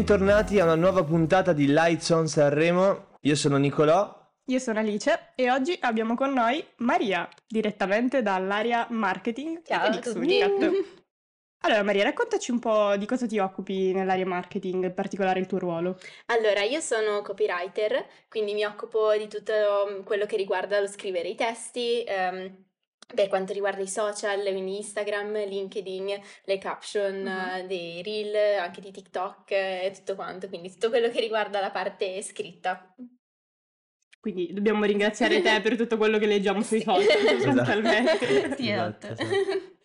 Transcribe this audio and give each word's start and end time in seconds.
Bentornati 0.00 0.58
a 0.58 0.64
una 0.64 0.76
nuova 0.76 1.04
puntata 1.04 1.52
di 1.52 1.66
Lights 1.66 2.08
on 2.08 2.26
Sanremo. 2.26 3.08
Io 3.20 3.34
sono 3.34 3.58
Nicolò. 3.58 4.32
Io 4.46 4.58
sono 4.58 4.78
Alice 4.78 5.32
e 5.34 5.50
oggi 5.50 5.76
abbiamo 5.78 6.14
con 6.14 6.32
noi 6.32 6.66
Maria, 6.76 7.28
direttamente 7.46 8.22
dall'area 8.22 8.86
marketing 8.88 9.60
Ciao 9.62 9.90
di 9.90 9.98
a 9.98 10.00
tutti. 10.00 10.18
Xunicat. 10.18 10.70
Allora 11.64 11.82
Maria, 11.82 12.04
raccontaci 12.04 12.50
un 12.50 12.60
po' 12.60 12.96
di 12.96 13.04
cosa 13.04 13.26
ti 13.26 13.38
occupi 13.38 13.92
nell'area 13.92 14.24
marketing, 14.24 14.84
in 14.84 14.94
particolare 14.94 15.38
il 15.38 15.46
tuo 15.46 15.58
ruolo. 15.58 15.98
Allora, 16.26 16.62
io 16.62 16.80
sono 16.80 17.20
copywriter, 17.20 18.06
quindi 18.30 18.54
mi 18.54 18.64
occupo 18.64 19.14
di 19.18 19.28
tutto 19.28 19.52
mm, 19.52 20.02
quello 20.04 20.24
che 20.24 20.38
riguarda 20.38 20.80
lo 20.80 20.86
scrivere 20.86 21.28
i 21.28 21.34
testi, 21.34 22.02
ehm, 22.04 22.69
per 23.14 23.28
quanto 23.28 23.52
riguarda 23.52 23.82
i 23.82 23.88
social, 23.88 24.42
quindi 24.42 24.76
Instagram, 24.76 25.46
LinkedIn, 25.46 26.20
le 26.44 26.58
caption 26.58 27.26
eh, 27.26 27.66
dei 27.66 28.02
reel, 28.02 28.58
anche 28.60 28.80
di 28.80 28.90
TikTok 28.90 29.50
e 29.50 29.92
tutto 29.94 30.14
quanto, 30.14 30.48
quindi 30.48 30.70
tutto 30.70 30.88
quello 30.88 31.08
che 31.08 31.20
riguarda 31.20 31.60
la 31.60 31.70
parte 31.70 32.22
scritta. 32.22 32.94
Quindi 34.20 34.52
dobbiamo 34.52 34.84
ringraziare 34.84 35.40
te 35.40 35.60
per 35.62 35.76
tutto 35.76 35.96
quello 35.96 36.18
che 36.18 36.26
leggiamo 36.26 36.62
sui 36.62 36.82
social 36.84 37.06
sostanzialmente. 37.40 38.54
Sì, 38.56 38.70
Esatto, 38.70 39.06
esatto. 39.08 39.78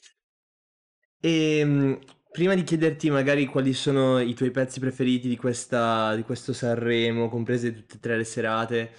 E 1.19 1.63
mh, 1.63 1.99
prima 2.31 2.53
di 2.53 2.63
chiederti 2.63 3.09
magari 3.09 3.45
quali 3.45 3.73
sono 3.73 4.19
i 4.19 4.33
tuoi 4.33 4.51
pezzi 4.51 4.79
preferiti 4.79 5.27
di 5.27 5.37
questa, 5.37 6.15
di 6.15 6.23
questo 6.23 6.53
Sanremo, 6.53 7.29
comprese 7.29 7.73
tutte 7.73 7.95
e 7.95 7.99
tre 7.99 8.17
le 8.17 8.23
serate, 8.25 8.91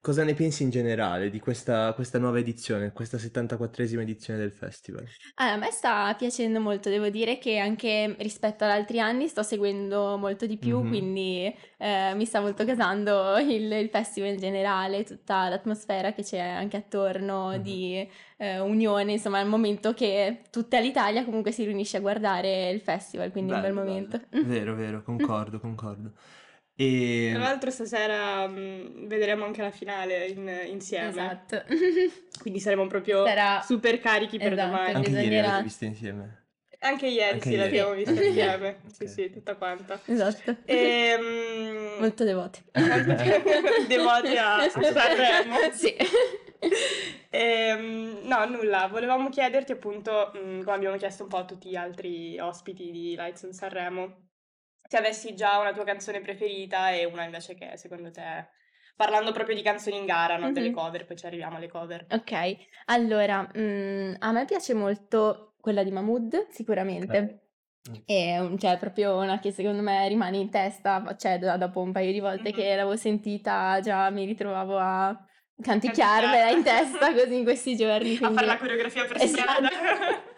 cosa 0.00 0.24
ne 0.24 0.34
pensi 0.34 0.62
in 0.62 0.70
generale 0.70 1.30
di 1.30 1.38
questa, 1.40 1.92
questa 1.94 2.18
nuova 2.18 2.38
edizione, 2.38 2.92
questa 2.92 3.18
74esima 3.18 4.00
edizione 4.02 4.38
del 4.40 4.52
festival? 4.52 5.12
Ah, 5.36 5.52
a 5.52 5.56
me 5.56 5.70
sta 5.70 6.14
piacendo 6.14 6.60
molto, 6.60 6.88
devo 6.88 7.08
dire 7.08 7.38
che 7.38 7.58
anche 7.58 8.14
rispetto 8.20 8.64
ad 8.64 8.70
altri 8.70 9.00
anni 9.00 9.26
sto 9.28 9.42
seguendo 9.42 10.16
molto 10.18 10.46
di 10.46 10.56
più, 10.58 10.84
Mhm. 10.84 10.86
quindi 10.86 11.52
eh, 11.78 12.14
mi 12.14 12.24
sta 12.24 12.40
molto 12.40 12.64
gasando 12.64 13.36
il, 13.38 13.70
il 13.72 13.88
festival 13.90 14.30
in 14.30 14.38
generale, 14.38 15.02
tutta 15.04 15.48
l'atmosfera 15.48 16.12
che 16.12 16.22
c'è 16.22 16.38
anche 16.38 16.76
attorno 16.76 17.56
Mhm. 17.56 17.60
di 17.60 18.06
eh, 18.38 18.60
unione, 18.60 19.12
insomma, 19.12 19.40
il 19.40 19.48
momento 19.48 19.92
che 19.94 20.42
tutta 20.50 20.78
l'Italia 20.80 21.24
comunque 21.24 21.52
si 21.52 21.64
riunisce 21.64 21.96
a 21.98 22.00
guardare 22.00 22.70
il 22.70 22.80
festival, 22.80 23.30
quindi 23.30 23.52
è 23.52 23.54
un 23.54 23.60
bel 23.60 23.72
momento. 23.72 24.18
bello. 24.20 24.28
Vero, 24.38 24.74
vero, 24.74 25.02
concordo, 25.02 25.60
concordo. 25.60 26.12
E 26.82 27.30
Tra 27.34 27.42
l'altro 27.42 27.70
stasera 27.70 28.46
mh, 28.46 29.06
vedremo 29.06 29.44
anche 29.44 29.60
la 29.60 29.70
finale 29.70 30.26
in- 30.28 30.60
insieme, 30.68 31.08
Esatto. 31.10 31.62
quindi 32.40 32.58
saremo 32.58 32.86
proprio 32.86 33.26
Sarà- 33.26 33.60
super 33.60 34.00
carichi 34.00 34.38
per 34.38 34.52
Esatto, 34.54 34.70
domani. 34.70 34.94
anche 34.94 35.10
ieri 35.10 35.36
l'avete 35.40 35.62
viste 35.62 35.84
insieme? 35.84 36.38
Anche 36.82 37.08
ieri 37.08 37.32
Anche 37.34 37.42
sì, 37.42 37.48
ieri. 37.50 37.62
l'abbiamo 37.62 37.92
vista 37.92 38.14
Sì. 38.16 38.26
insieme, 38.28 38.80
sì 38.90 39.02
Ok. 39.04 39.08
sì, 39.10 39.30
tutta 39.30 39.54
quanta. 39.56 40.00
Esatto. 40.06 40.56
Ehm, 40.64 41.96
Molto 42.00 42.24
devote. 42.24 42.60
devoti 43.86 44.36
a, 44.38 44.54
a 44.62 44.68
Sanremo. 44.70 45.56
Sì. 45.72 45.94
Ehm, 47.28 48.20
no, 48.22 48.44
nulla, 48.46 48.86
volevamo 48.90 49.28
chiederti 49.28 49.72
appunto, 49.72 50.30
mh, 50.34 50.62
come 50.62 50.76
abbiamo 50.76 50.96
chiesto 50.96 51.24
un 51.24 51.28
po' 51.28 51.36
a 51.36 51.44
tutti 51.44 51.68
gli 51.68 51.76
altri 51.76 52.38
ospiti 52.38 52.90
di 52.90 53.14
Lights 53.16 53.42
on 53.42 53.52
Sanremo, 53.52 54.29
se 54.90 54.96
avessi 54.96 55.36
già 55.36 55.58
una 55.58 55.72
tua 55.72 55.84
canzone 55.84 56.20
preferita 56.20 56.90
e 56.90 57.04
una 57.04 57.22
invece 57.22 57.54
che 57.54 57.76
secondo 57.76 58.10
te, 58.10 58.48
parlando 58.96 59.30
proprio 59.30 59.54
di 59.54 59.62
canzoni 59.62 59.96
in 59.96 60.04
gara, 60.04 60.36
non 60.36 60.52
delle 60.52 60.70
Mhm. 60.70 60.74
cover, 60.74 61.06
poi 61.06 61.16
ci 61.16 61.26
arriviamo 61.26 61.58
alle 61.58 61.68
cover. 61.68 62.06
Ok, 62.10 62.56
allora, 62.86 63.48
mm, 63.56 64.14
a 64.18 64.32
me 64.32 64.44
piace 64.46 64.74
molto 64.74 65.54
quella 65.60 65.84
di 65.84 65.92
Mahmood, 65.92 66.48
sicuramente. 66.50 67.40
Ok. 67.88 68.02
È 68.04 68.38
un- 68.40 68.58
cioè, 68.58 68.78
proprio 68.78 69.16
una 69.18 69.38
che 69.38 69.52
secondo 69.52 69.80
me 69.80 70.08
rimane 70.08 70.38
in 70.38 70.50
testa, 70.50 71.14
cioè 71.16 71.38
da- 71.38 71.56
dopo 71.56 71.80
un 71.80 71.92
paio 71.92 72.10
di 72.10 72.18
volte 72.18 72.48
Mhm. 72.48 72.54
che 72.56 72.68
l'avevo 72.70 72.96
sentita 72.96 73.78
già 73.80 74.10
mi 74.10 74.24
ritrovavo 74.24 74.76
a 74.76 75.24
canticchiarmela 75.62 76.50
in 76.50 76.64
testa 76.64 77.12
così 77.14 77.36
in 77.36 77.44
questi 77.44 77.76
giorni. 77.78 78.16
A 78.16 78.18
quindi- 78.18 78.34
fare 78.34 78.46
la 78.46 78.58
coreografia 78.58 79.04
per 79.04 79.22
Esatto. 79.22 79.64
strada. 79.66 79.68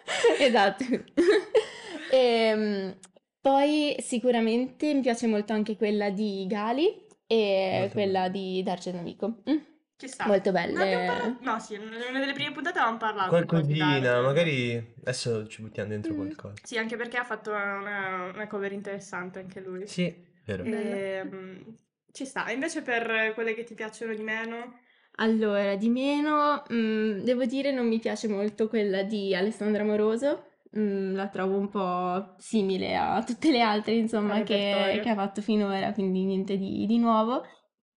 Esatto. 0.39 0.85
Ehm, 2.15 2.95
poi 3.43 3.95
sicuramente 3.99 4.95
mi 4.95 5.01
piace 5.01 5.27
molto 5.27 5.53
anche 5.53 5.77
quella 5.77 6.09
di 6.11 6.47
Gali 6.49 7.07
e 7.27 7.77
Molto 7.81 7.93
quella 7.95 8.29
di 8.29 8.63
D'Argento 8.63 8.99
Amico. 9.01 9.43
Mm, 9.51 9.57
Ci 9.97 10.09
sta. 10.09 10.27
Molto 10.27 10.51
abbiamo 10.51 10.75
belle. 10.75 11.07
parlato- 11.07 11.39
No, 11.41 11.59
sì, 11.59 11.75
in 11.75 11.81
una 11.83 12.19
delle 12.21 12.33
prime 12.33 12.53
puntate 12.53 12.79
avevamo 12.79 12.99
parlato 12.99 13.37
di 13.41 13.47
Qualcosina, 13.47 14.21
magari 14.21 14.95
adesso 15.01 15.47
ci 15.49 15.61
buttiamo 15.63 15.89
dentro 15.89 16.13
Mm. 16.13 16.17
qualcosa. 16.17 16.55
Sì, 16.63 16.79
anche 16.79 16.97
perché 16.97 17.17
ha 17.19 17.25
fatto 17.25 17.51
una, 17.51 18.31
una 18.33 18.47
cover 18.47 18.73
interessante 18.73 19.41
anche 19.41 19.61
lui. 19.61 19.87
Sì, 19.87 20.15
vero. 20.45 20.63
Ehm, 20.65 21.77
ci 22.13 22.25
sta. 22.25 22.47
E 22.47 22.53
invece 22.55 22.83
per 22.83 23.33
quelle 23.35 23.55
che 23.55 23.65
ti 23.65 23.75
piacciono 23.75 24.15
di 24.15 24.23
meno? 24.23 24.79
Allora, 25.17 25.75
di 25.77 25.89
meno, 25.89 26.63
mm, 26.73 27.21
devo 27.21 27.45
dire 27.45 27.71
non 27.73 27.87
mi 27.89 27.99
piace 27.99 28.29
molto 28.29 28.69
quella 28.69 29.03
di 29.03 29.35
Alessandra 29.35 29.85
Moroso, 29.85 30.47
Mm, 30.79 31.15
la 31.15 31.29
trovo 31.29 31.59
un 31.59 31.69
po' 31.69 32.35
simile 32.39 32.97
a 32.97 33.23
tutte 33.23 33.51
le 33.51 33.61
altre, 33.61 33.93
insomma, 33.95 34.43
che, 34.43 35.01
che 35.03 35.09
ha 35.11 35.15
fatto 35.15 35.43
finora, 35.43 35.93
quindi 35.93 36.25
niente 36.25 36.57
di, 36.57 36.87
di 36.87 36.99
nuovo. 36.99 37.45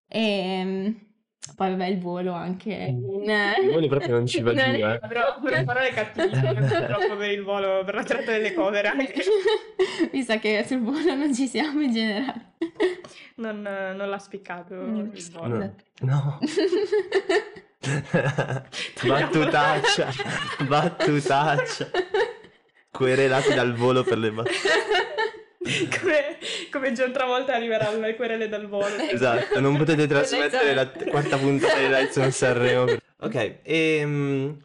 E 0.10 0.94
poi 1.56 1.70
vabbè 1.70 1.86
il 1.86 2.00
volo 2.00 2.34
anche. 2.34 2.74
in- 2.74 3.24
Il 3.64 3.72
volo 3.72 3.88
proprio 3.88 4.10
non 4.16 4.26
ci 4.28 4.42
va 4.42 4.54
giù, 4.54 4.60
non- 4.66 4.76
eh. 4.76 5.00
Avrò 5.02 5.22
avrò 5.36 5.64
parole 5.64 5.90
cattivissime 5.92 6.54
purtroppo 6.68 7.16
per 7.16 7.30
il 7.32 7.44
volo, 7.44 7.84
per 7.86 7.96
la 7.96 8.04
tratta 8.04 8.32
delle 8.32 8.54
cover 8.54 8.86
anche. 8.88 9.14
Mi 10.12 10.22
sa 10.24 10.38
che 10.40 10.64
sul 10.68 10.82
volo 10.82 11.16
non 11.16 11.34
ci 11.34 11.48
siamo 11.48 11.82
in 11.82 11.94
generale. 11.94 12.54
Non, 13.36 13.62
non 13.62 14.10
l'ha 14.10 14.20
spiccato 14.20 14.74
Mm. 14.76 15.10
il 15.14 15.30
volo. 15.32 15.58
No. 15.58 15.74
No. 16.02 16.40
battutaccia, 19.08 20.10
battutaccia. 20.68 21.88
Querelati 22.96 23.54
dal 23.54 23.74
volo 23.74 24.04
per 24.04 24.18
le 24.18 24.32
battute. 24.32 24.54
come, 26.00 26.38
come 26.72 26.92
John 26.94 27.12
Travolta 27.12 27.54
arriveranno 27.56 28.00
le 28.00 28.16
querele 28.16 28.48
dal 28.48 28.68
volo. 28.68 28.86
Esatto, 29.12 29.60
non 29.60 29.76
potete 29.76 30.08
trasmettere 30.08 30.74
la 30.74 30.86
t- 30.86 31.10
quarta 31.10 31.38
puntata 31.38 31.78
di 31.78 31.88
Lights 31.88 32.16
on 32.18 32.32
Sanremo. 32.32 32.86
Ok, 33.18 33.60
e 33.64 34.04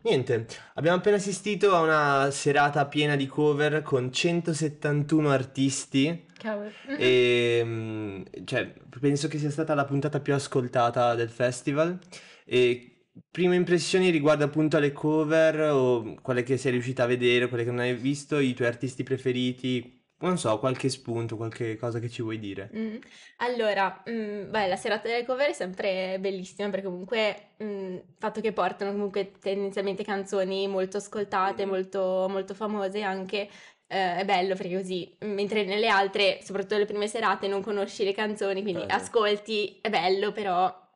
niente, 0.02 0.46
abbiamo 0.74 0.98
appena 0.98 1.16
assistito 1.16 1.74
a 1.74 1.80
una 1.80 2.30
serata 2.30 2.84
piena 2.84 3.16
di 3.16 3.26
cover 3.26 3.80
con 3.80 4.12
171 4.12 5.30
artisti 5.30 6.26
Cavolo. 6.36 6.70
e 6.98 7.62
mm, 7.64 8.22
cioè, 8.44 8.70
penso 9.00 9.28
che 9.28 9.38
sia 9.38 9.50
stata 9.50 9.72
la 9.74 9.84
puntata 9.84 10.20
più 10.20 10.34
ascoltata 10.34 11.14
del 11.14 11.30
festival 11.30 11.96
e 12.44 12.99
prime 13.30 13.56
impressioni 13.56 14.10
riguardo 14.10 14.44
appunto 14.44 14.76
alle 14.76 14.92
cover 14.92 15.60
o 15.70 16.14
quelle 16.22 16.42
che 16.42 16.56
sei 16.56 16.72
riuscita 16.72 17.04
a 17.04 17.06
vedere, 17.06 17.48
quelle 17.48 17.64
che 17.64 17.70
non 17.70 17.80
hai 17.80 17.94
visto, 17.94 18.38
i 18.38 18.54
tuoi 18.54 18.68
artisti 18.68 19.02
preferiti, 19.02 19.98
non 20.18 20.38
so, 20.38 20.58
qualche 20.58 20.88
spunto, 20.88 21.36
qualche 21.36 21.76
cosa 21.76 21.98
che 21.98 22.08
ci 22.08 22.22
vuoi 22.22 22.38
dire. 22.38 22.70
Mm. 22.76 22.96
Allora, 23.38 24.02
mm, 24.08 24.50
beh, 24.50 24.66
la 24.68 24.76
serata 24.76 25.08
delle 25.08 25.24
cover 25.24 25.48
è 25.50 25.52
sempre 25.52 26.18
bellissima 26.20 26.68
perché 26.70 26.86
comunque 26.86 27.54
mm, 27.62 27.94
il 27.94 28.14
fatto 28.18 28.40
che 28.40 28.52
portano 28.52 28.92
comunque 28.92 29.32
tendenzialmente 29.40 30.04
canzoni 30.04 30.68
molto 30.68 30.98
ascoltate, 30.98 31.64
Mm. 31.64 31.68
molto, 31.68 32.26
molto 32.28 32.54
famose 32.54 33.02
anche, 33.02 33.48
eh, 33.86 34.16
è 34.18 34.24
bello 34.24 34.54
perché 34.54 34.76
così, 34.76 35.16
mentre 35.20 35.64
nelle 35.64 35.88
altre, 35.88 36.40
soprattutto 36.42 36.76
le 36.76 36.84
prime 36.86 37.08
serate, 37.08 37.48
non 37.48 37.62
conosci 37.62 38.04
le 38.04 38.12
canzoni, 38.12 38.62
quindi 38.62 38.82
Certo. 38.82 38.94
ascolti, 38.94 39.78
è 39.80 39.88
bello, 39.90 40.32
però 40.32 40.88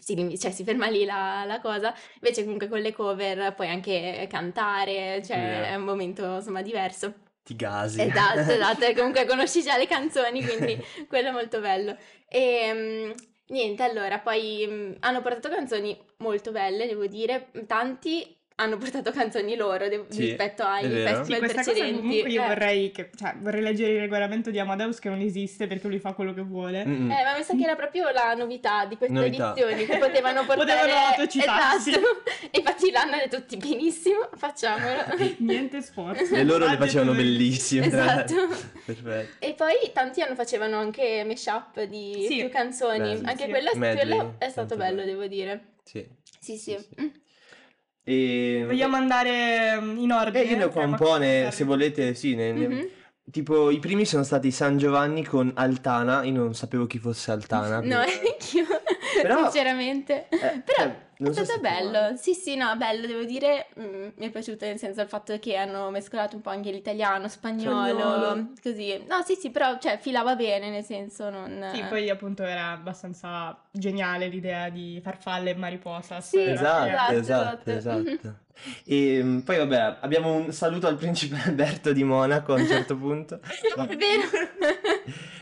si, 0.00 0.14
lim- 0.14 0.36
cioè, 0.36 0.50
si 0.50 0.64
ferma 0.64 0.88
lì 0.88 1.04
la, 1.04 1.44
la 1.46 1.60
cosa. 1.60 1.94
Invece 2.14 2.42
comunque 2.42 2.68
con 2.68 2.80
le 2.80 2.92
cover 2.92 3.54
puoi 3.54 3.68
anche 3.68 4.26
cantare, 4.28 5.22
cioè 5.24 5.36
Vero. 5.36 5.64
è 5.66 5.74
un 5.76 5.84
momento 5.84 6.36
insomma 6.36 6.62
diverso. 6.62 7.14
Ti 7.42 7.54
gasi. 7.54 8.00
Esatto, 8.00 8.40
esatto, 8.50 8.92
comunque 8.94 9.26
conosci 9.26 9.62
già 9.62 9.76
le 9.76 9.86
canzoni, 9.86 10.44
quindi 10.44 10.82
quello 11.08 11.28
è 11.28 11.32
molto 11.32 11.60
bello. 11.60 11.96
E 12.28 12.72
mm, 12.72 13.10
niente, 13.48 13.82
allora, 13.82 14.18
poi 14.18 14.66
mm, 14.68 14.92
hanno 15.00 15.20
portato 15.20 15.48
canzoni 15.48 15.98
molto 16.18 16.50
belle, 16.50 16.86
devo 16.86 17.06
dire, 17.06 17.50
tanti 17.66 18.39
hanno 18.60 18.76
portato 18.76 19.10
canzoni 19.10 19.56
loro 19.56 19.88
de- 19.88 20.04
Sì, 20.08 20.20
rispetto 20.26 20.62
ai 20.62 20.82
festival 20.88 21.24
Sì, 21.48 21.52
precedenti. 21.54 22.16
io 22.26 22.42
Eh, 22.42 22.46
vorrei 22.46 22.90
che, 22.90 23.10
cioè, 23.16 23.34
vorrei 23.38 23.62
leggere 23.62 23.92
il 23.94 24.00
regolamento 24.00 24.50
di 24.50 24.58
Amadeus 24.58 24.98
che 24.98 25.08
non 25.08 25.20
esiste 25.20 25.66
perché 25.66 25.88
lui 25.88 25.98
fa 25.98 26.12
quello 26.12 26.34
che 26.34 26.42
vuole. 26.42 26.84
Mm-mm. 26.84 27.10
eh, 27.10 27.24
ma 27.24 27.36
mi 27.36 27.42
sa 27.42 27.54
che 27.56 27.62
era 27.62 27.74
proprio 27.74 28.10
la 28.10 28.34
novità 28.34 28.84
di 28.84 28.96
queste 28.96 29.14
Novità. 29.14 29.52
edizioni, 29.54 29.84
che 29.86 29.98
potevano 29.98 30.44
portare... 30.46 30.78
Potevano 30.80 31.06
autocitarsi. 31.06 31.90
Esatto, 31.90 32.22
e 32.50 32.58
infatti 32.58 32.90
l'hanno 32.90 33.16
detto 33.16 33.36
tutti 33.40 33.56
benissimo, 33.56 34.28
facciamolo. 34.36 35.00
Niente 35.38 35.80
sforzo. 35.80 36.34
E 36.34 36.44
loro 36.44 36.66
le 36.68 36.76
facevano 36.76 37.12
bellissime. 37.14 37.86
Esatto. 37.86 38.34
Perfetto. 38.84 39.44
E 39.44 39.54
poi 39.54 39.74
tanti 39.92 40.20
hanno 40.22 40.34
facevano 40.34 40.76
anche 40.78 41.24
mashup 41.26 41.82
di 41.84 42.26
Sì. 42.28 42.36
più 42.40 42.50
canzoni, 42.50 42.98
Bello. 42.98 43.28
anche 43.28 43.44
Sì. 43.44 43.48
quello, 43.50 43.70
quello 43.72 44.34
è 44.38 44.48
stato 44.48 44.76
bello, 44.76 44.96
bello. 44.96 45.06
devo 45.10 45.26
dire. 45.26 45.64
Sì. 45.84 46.06
Sì, 46.38 46.56
sì. 46.56 46.76
Sì, 46.76 46.78
sì. 46.78 47.02
Mm. 47.02 47.08
E... 48.10 48.64
Vogliamo 48.66 48.96
andare 48.96 49.78
mm, 49.80 49.98
in 49.98 50.10
ordine? 50.12 50.44
Eh, 50.44 50.50
io 50.50 50.56
ne 50.56 50.64
ho 50.64 50.68
qua 50.70 50.84
un 50.84 50.96
po', 50.96 51.16
ne- 51.16 51.50
se 51.52 51.64
volete, 51.64 52.14
sì, 52.14 52.34
ne- 52.34 52.52
ne- 52.52 52.66
Mhm. 52.68 52.88
tipo 53.30 53.70
i 53.70 53.78
primi 53.78 54.04
sono 54.04 54.24
stati 54.24 54.50
San 54.50 54.76
Giovanni 54.78 55.24
con 55.24 55.52
Altana, 55.54 56.24
io 56.24 56.32
non 56.32 56.54
sapevo 56.54 56.86
chi 56.86 56.98
fosse 56.98 57.30
Altana. 57.30 57.80
No, 57.80 57.98
anch'io, 58.02 58.66
Però- 59.22 59.42
sinceramente. 59.50 60.26
Eh, 60.28 60.38
Però 60.64 60.76
cioè, 60.76 60.96
non 61.20 61.32
è 61.32 61.34
so 61.34 61.44
stato 61.44 61.60
bello, 61.60 62.16
sì 62.16 62.34
sì 62.34 62.56
no, 62.56 62.74
bello, 62.76 63.06
devo 63.06 63.24
dire, 63.24 63.68
mm, 63.78 64.08
mi 64.16 64.26
è 64.26 64.30
piaciuto 64.30 64.64
nel 64.64 64.78
senso 64.78 65.00
il 65.02 65.08
fatto 65.08 65.38
che 65.38 65.56
hanno 65.56 65.90
mescolato 65.90 66.36
un 66.36 66.42
po' 66.42 66.50
anche 66.50 66.70
l'italiano, 66.70 67.28
spagnolo, 67.28 67.98
Spagnolo. 67.98 68.48
così. 68.62 69.04
No, 69.06 69.22
sì 69.24 69.34
sì, 69.34 69.50
però 69.50 69.78
cioè 69.78 69.98
filava 69.98 70.34
bene, 70.34 70.70
nel 70.70 70.84
senso 70.84 71.28
non... 71.30 71.70
Sì, 71.72 71.82
poi 71.88 72.08
appunto 72.08 72.42
era 72.42 72.70
abbastanza 72.70 73.56
geniale 73.70 74.28
l'idea 74.28 74.68
di 74.70 75.00
farfalle 75.02 75.50
e 75.50 75.54
mariposa. 75.54 76.20
Sì, 76.20 76.40
Esatto, 76.40 76.86
Esatto, 76.88 77.12
esatto, 77.12 77.70
esatto. 77.70 78.08
esatto. 78.10 78.38
E 78.84 79.20
mm, 79.22 79.38
poi 79.40 79.56
vabbè, 79.56 79.98
abbiamo 80.00 80.34
un 80.34 80.52
saluto 80.52 80.86
al 80.86 80.96
principe 80.96 81.36
Alberto 81.44 81.92
di 81.92 82.04
Monaco 82.04 82.54
a 82.54 82.56
un 82.56 82.66
certo 82.66 82.96
punto. 82.96 83.40
È 83.42 83.96
vero. 83.96 84.28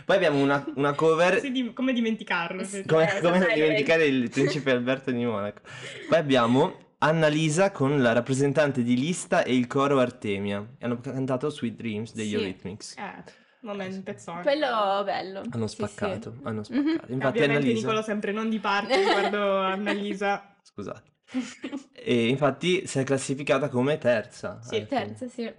Poi 0.08 0.16
abbiamo 0.16 0.40
una, 0.40 0.64
una 0.76 0.94
cover 0.94 1.38
di- 1.50 1.74
come 1.74 1.92
dimenticarlo? 1.92 2.64
Sì. 2.64 2.82
Come, 2.86 3.14
Eh, 3.14 3.20
come 3.20 3.40
sai, 3.40 3.52
dimenticare 3.56 4.06
il 4.06 4.30
principe 4.30 4.70
Alberto 4.70 5.10
di 5.10 5.22
Monaco? 5.22 5.60
Poi 6.08 6.16
abbiamo 6.18 6.94
Annalisa 7.00 7.70
con 7.72 8.00
la 8.00 8.14
rappresentante 8.14 8.82
di 8.82 8.96
lista 8.96 9.42
e 9.42 9.54
il 9.54 9.66
coro 9.66 9.98
Artemia. 10.00 10.66
E 10.78 10.86
hanno 10.86 10.98
cantato 10.98 11.50
Sweet 11.50 11.74
Dreams 11.76 12.14
degli 12.14 12.28
Sì. 12.30 12.34
Eurythmics. 12.36 12.96
Eh, 12.96 13.22
momento 13.60 14.00
pezzone. 14.02 14.40
Quello 14.40 15.02
bello. 15.04 15.42
Hanno 15.50 15.66
sì, 15.66 15.76
sì. 15.76 15.82
spaccato, 15.86 16.36
hanno 16.44 16.60
Mhm. 16.60 16.64
spaccato. 16.64 17.06
E 17.06 17.12
Infatti 17.12 17.12
Ovviamente 17.12 17.44
Annalisa... 17.44 17.80
Nicolo 17.86 18.02
sempre 18.02 18.32
non 18.32 18.48
di 18.48 18.58
parte 18.60 18.96
riguardo 19.04 19.58
Annalisa. 19.58 20.56
Scusate. 20.62 21.02
E 21.92 22.28
infatti 22.28 22.86
si 22.86 22.98
è 22.98 23.04
classificata 23.04 23.68
come 23.68 23.98
terza. 23.98 24.58
Sì, 24.62 24.76
alla 24.76 24.86
fine. 24.86 25.00
Terza, 25.04 25.28
sì. 25.28 25.52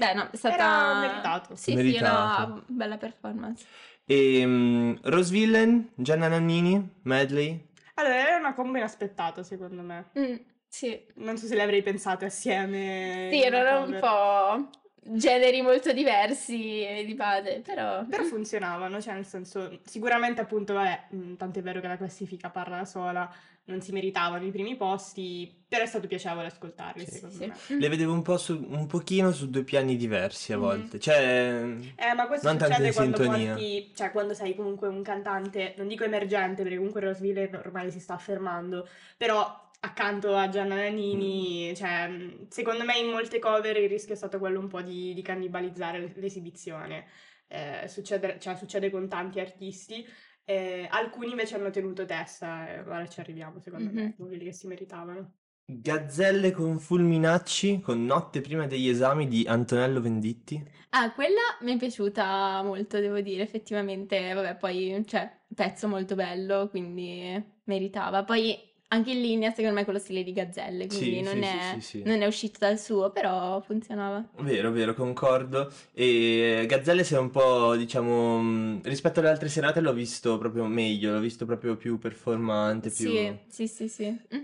Mm. 0.00 0.06
Beh, 0.06 0.14
no, 0.14 0.28
è 0.30 0.36
stata... 0.36 0.54
Era 0.54 1.00
meritato. 1.00 1.56
Sì, 1.56 1.70
sì, 1.72 1.76
Meritato. 1.76 2.52
una 2.52 2.64
bella 2.66 2.96
performance. 2.96 3.66
E 4.06 4.42
mm, 4.46 4.94
Rose 5.02 5.30
Villain, 5.30 5.90
Gianna 5.94 6.28
Nannini, 6.28 6.96
Medley. 7.02 7.68
Allora, 7.94 8.16
era 8.16 8.36
una 8.36 8.54
combo 8.54 8.78
inaspettata 8.78 9.42
secondo 9.42 9.82
me. 9.82 10.06
Mm, 10.18 10.36
sì. 10.66 10.98
Non 11.16 11.36
so 11.36 11.46
se 11.46 11.54
le 11.54 11.62
avrei 11.62 11.82
pensate 11.82 12.24
assieme. 12.24 13.28
Sì, 13.30 13.42
erano 13.42 13.84
un 13.86 13.98
po' 14.00 14.70
generi 15.02 15.62
molto 15.62 15.92
diversi 15.92 17.04
di 17.04 17.14
base, 17.14 17.60
però... 17.64 18.04
Però 18.04 18.22
funzionavano, 18.24 19.00
cioè 19.00 19.14
nel 19.14 19.26
senso, 19.26 19.80
sicuramente 19.84 20.40
appunto, 20.40 20.74
vabbè, 20.74 21.06
mh, 21.10 21.34
tant'è 21.34 21.62
vero 21.62 21.80
che 21.80 21.88
la 21.88 21.96
classifica 21.96 22.50
parla 22.50 22.78
da 22.78 22.84
sola, 22.84 23.32
non 23.70 23.80
si 23.80 23.92
meritavano 23.92 24.44
i 24.44 24.50
primi 24.50 24.76
posti, 24.76 25.50
però 25.66 25.82
è 25.82 25.86
stato 25.86 26.06
piacevole 26.06 26.48
ascoltarli, 26.48 27.04
Sì, 27.04 27.10
secondo 27.12 27.34
sì. 27.36 27.46
me. 27.46 27.54
Mm. 27.72 27.78
Le 27.78 27.88
vedevo 27.88 28.12
un 28.12 28.22
po' 28.22 28.36
su, 28.36 28.66
un 28.68 28.86
pochino 28.86 29.32
su 29.32 29.48
due 29.48 29.62
piani 29.64 29.96
diversi 29.96 30.52
a 30.52 30.56
Mhm. 30.56 30.62
volte. 30.62 30.98
Cioè, 30.98 31.64
Eh, 31.96 32.14
ma 32.14 32.26
questo 32.26 32.48
non 32.48 32.58
tanto 32.58 32.74
succede 32.74 32.88
in 32.88 32.94
quando 32.94 33.16
sintonia. 33.16 33.52
porti, 33.54 33.92
cioè 33.94 34.10
quando 34.10 34.34
sei 34.34 34.54
comunque 34.54 34.88
un 34.88 35.02
cantante, 35.02 35.74
non 35.78 35.88
dico 35.88 36.04
emergente, 36.04 36.62
perché 36.62 36.76
comunque 36.76 37.00
Rosville 37.00 37.50
ormai 37.64 37.90
si 37.90 38.00
sta 38.00 38.14
affermando, 38.14 38.86
però 39.16 39.68
accanto 39.82 40.36
a 40.36 40.48
Gianna 40.50 40.74
Mm. 40.74 40.78
Nannini, 40.78 41.74
cioè, 41.74 42.06
mh, 42.08 42.48
secondo 42.48 42.84
me 42.84 42.98
in 42.98 43.08
molte 43.08 43.38
cover 43.38 43.76
il 43.78 43.88
rischio 43.88 44.12
è 44.12 44.16
stato 44.16 44.38
quello 44.38 44.58
un 44.58 44.68
po' 44.68 44.82
di, 44.82 45.14
di 45.14 45.22
cannibalizzare 45.22 46.12
l'esibizione. 46.16 47.06
Eh, 47.48 47.88
succede, 47.88 48.36
cioè, 48.38 48.54
succede 48.56 48.90
con 48.90 49.08
tanti 49.08 49.40
artisti. 49.40 50.06
Eh, 50.44 50.86
alcuni 50.90 51.30
invece 51.30 51.56
hanno 51.56 51.70
tenuto 51.70 52.04
testa, 52.06 52.68
e 52.68 52.80
ora 52.80 53.06
ci 53.08 53.20
arriviamo, 53.20 53.60
secondo 53.60 53.90
me, 53.92 54.00
Mhm. 54.02 54.14
sono 54.16 54.28
quelli 54.28 54.44
che 54.44 54.52
si 54.52 54.66
meritavano. 54.66 55.34
Gazzelle 55.64 56.50
con 56.50 56.78
fulminacci 56.80 57.80
con 57.80 58.04
Notte 58.04 58.40
prima 58.40 58.66
degli 58.66 58.88
esami 58.88 59.28
di 59.28 59.44
Antonello 59.46 60.00
Venditti. 60.00 60.62
Ah, 60.90 61.12
quella 61.12 61.40
mi 61.60 61.74
è 61.74 61.76
piaciuta 61.76 62.62
molto, 62.64 62.98
devo 62.98 63.20
dire, 63.20 63.42
effettivamente, 63.44 64.32
vabbè, 64.32 64.56
poi, 64.56 65.04
cioè, 65.06 65.30
pezzo 65.54 65.86
molto 65.86 66.16
bello, 66.16 66.68
quindi 66.68 67.40
meritava. 67.64 68.24
Poi 68.24 68.58
anche 68.90 69.10
in 69.12 69.20
linea, 69.20 69.50
secondo 69.52 69.74
me, 69.76 69.84
con 69.84 69.94
lo 69.94 70.00
stile 70.00 70.22
di 70.22 70.32
Gazzelle, 70.32 70.86
quindi 70.86 71.18
Sì, 71.18 71.20
non 71.22 71.42
sì, 71.42 71.42
è, 71.42 71.58
sì, 71.74 71.80
sì, 71.80 71.98
sì. 71.98 72.02
non 72.04 72.22
è 72.22 72.26
uscito 72.26 72.58
dal 72.60 72.78
suo, 72.78 73.10
però 73.10 73.60
funzionava. 73.60 74.24
Vero, 74.42 74.70
vero, 74.72 74.94
concordo. 74.94 75.70
E 75.92 76.64
Gazzelle 76.66 77.04
si 77.04 77.14
è 77.14 77.18
un 77.18 77.30
po', 77.30 77.76
diciamo, 77.76 78.80
rispetto 78.82 79.20
alle 79.20 79.28
altre 79.28 79.48
serate 79.48 79.80
l'ho 79.80 79.92
visto 79.92 80.38
proprio 80.38 80.64
meglio, 80.66 81.12
l'ho 81.12 81.20
visto 81.20 81.44
proprio 81.46 81.76
più 81.76 81.98
performante, 81.98 82.90
più... 82.90 83.10
Sì, 83.12 83.38
sì, 83.48 83.66
sì, 83.68 83.88
sì. 83.88 84.08
Mm. 84.34 84.42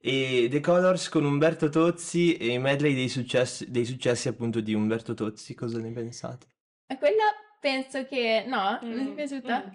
E 0.00 0.48
The 0.50 0.60
Colors 0.60 1.08
con 1.08 1.24
Umberto 1.24 1.68
Tozzi 1.68 2.36
e 2.36 2.48
i 2.52 2.58
medley 2.58 2.94
dei 2.94 3.08
successi, 3.08 3.70
dei 3.70 3.84
successi 3.84 4.28
appunto 4.28 4.60
di 4.60 4.74
Umberto 4.74 5.14
Tozzi, 5.14 5.54
cosa 5.54 5.78
ne 5.78 5.90
pensate? 5.92 6.46
E 6.86 6.98
quella 6.98 7.24
penso 7.60 8.04
che... 8.06 8.44
No, 8.46 8.80
non 8.90 9.04
ti 9.04 9.10
è 9.10 9.12
Mm, 9.12 9.14
piaciuta? 9.14 9.70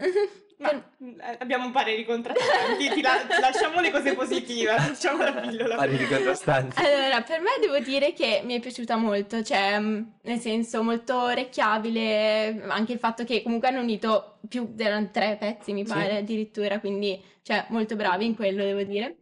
Ma 0.60 0.70
eh, 0.72 1.38
abbiamo 1.40 1.72
pareri 1.72 2.06
contrastanti, 2.06 2.90
ti 2.94 3.02
la- 3.02 3.26
lasciamo 3.40 3.82
le 3.82 3.92
cose 3.92 4.14
positive, 4.14 4.72
lasciamo 4.78 5.24
la 5.24 5.34
pillola. 5.34 5.76
Pareri 5.76 6.08
contrastanti. 6.08 6.80
Allora, 6.82 7.22
per 7.22 7.40
me 7.42 7.50
devo 7.60 7.80
dire 7.80 8.14
che 8.14 8.42
mi 8.46 8.56
è 8.56 8.60
piaciuta 8.60 8.96
molto, 8.96 9.44
cioè, 9.44 9.80
mh, 9.80 10.14
nel 10.24 10.40
senso, 10.40 10.84
molto 10.84 11.18
orecchiabile, 11.18 12.64
anche 12.68 12.94
il 12.94 13.00
fatto 13.00 13.24
che 13.24 13.42
comunque 13.42 13.68
hanno 13.68 13.82
unito 13.82 14.40
più, 14.48 14.74
erano 14.78 15.10
tre 15.12 15.38
pezzi, 15.40 15.74
mi 15.74 15.86
Sì. 15.86 15.94
pare, 15.94 16.18
addirittura, 16.18 16.80
quindi, 16.80 17.22
cioè, 17.42 17.66
molto 17.70 17.96
bravi 17.96 18.26
in 18.26 18.36
quello, 18.36 18.64
devo 18.64 18.84
dire. 18.84 19.18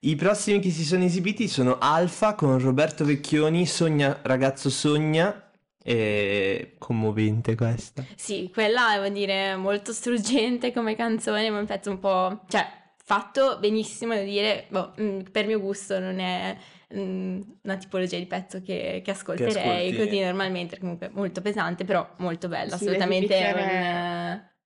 I 0.00 0.14
prossimi 0.14 0.60
che 0.60 0.70
si 0.70 0.84
sono 0.84 1.04
esibiti 1.04 1.48
sono 1.48 1.78
Alfa 1.80 2.34
con 2.34 2.58
Roberto 2.58 3.04
Vecchioni, 3.04 3.66
Sogna 3.66 4.18
ragazzo 4.22 4.70
sogna, 4.70 5.45
e 5.86 6.74
commovente 6.78 7.54
questa. 7.54 8.04
Sì, 8.14 8.50
quella, 8.52 8.92
devo 8.94 9.08
dire, 9.14 9.56
molto 9.56 9.92
struggente 9.92 10.72
come 10.72 10.96
canzone, 10.96 11.50
ma 11.50 11.58
un 11.60 11.66
pezzo 11.66 11.90
un 11.90 11.98
po', 11.98 12.44
cioè, 12.48 12.66
fatto 12.96 13.58
benissimo, 13.58 14.14
devo 14.14 14.24
dire, 14.26 14.66
boh, 14.70 14.92
mh, 14.96 15.30
per 15.30 15.46
mio 15.46 15.60
gusto 15.60 15.98
non 15.98 16.18
è 16.18 16.56
mh, 16.88 17.40
una 17.62 17.76
tipologia 17.76 18.18
di 18.18 18.26
pezzo 18.26 18.60
che, 18.62 19.02
che 19.04 19.10
ascolterei 19.10 19.92
ascolti. 19.92 19.96
così 19.96 20.20
normalmente, 20.20 20.78
comunque 20.78 21.08
molto 21.10 21.40
pesante, 21.42 21.84
però 21.84 22.08
molto 22.18 22.48
bella, 22.48 22.76
Sì, 22.76 22.84
assolutamente 22.84 23.34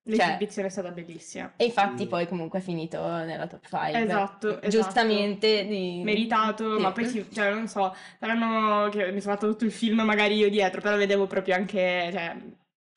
l'esibizione-. 0.03 0.17
Cioè, 0.17 0.25
L'esibizione 0.27 0.67
è 0.67 0.71
stata 0.71 0.91
bellissima. 0.91 1.53
e 1.57 1.65
infatti 1.65 1.97
Sì. 1.99 2.07
poi 2.07 2.27
comunque 2.27 2.59
è 2.59 2.61
finito 2.61 2.99
nella 3.01 3.47
top 3.47 3.67
5. 3.67 4.01
Esatto, 4.03 4.47
esatto. 4.49 4.67
Giustamente 4.67 5.65
di... 5.65 6.01
Meritato, 6.03 6.75
Sì. 6.75 6.81
ma 6.81 6.91
poi 6.91 7.05
sì, 7.07 7.25
cioè, 7.31 7.51
non 7.53 7.67
so, 7.67 7.95
saranno 8.19 8.89
che 8.89 9.11
mi 9.11 9.21
sono 9.21 9.33
fatto 9.35 9.47
tutto 9.49 9.65
il 9.65 9.71
film 9.71 10.01
magari 10.01 10.35
io 10.35 10.49
dietro, 10.49 10.81
però 10.81 10.97
vedevo 10.97 11.27
proprio 11.27 11.55
anche, 11.55 12.09
cioè, 12.11 12.35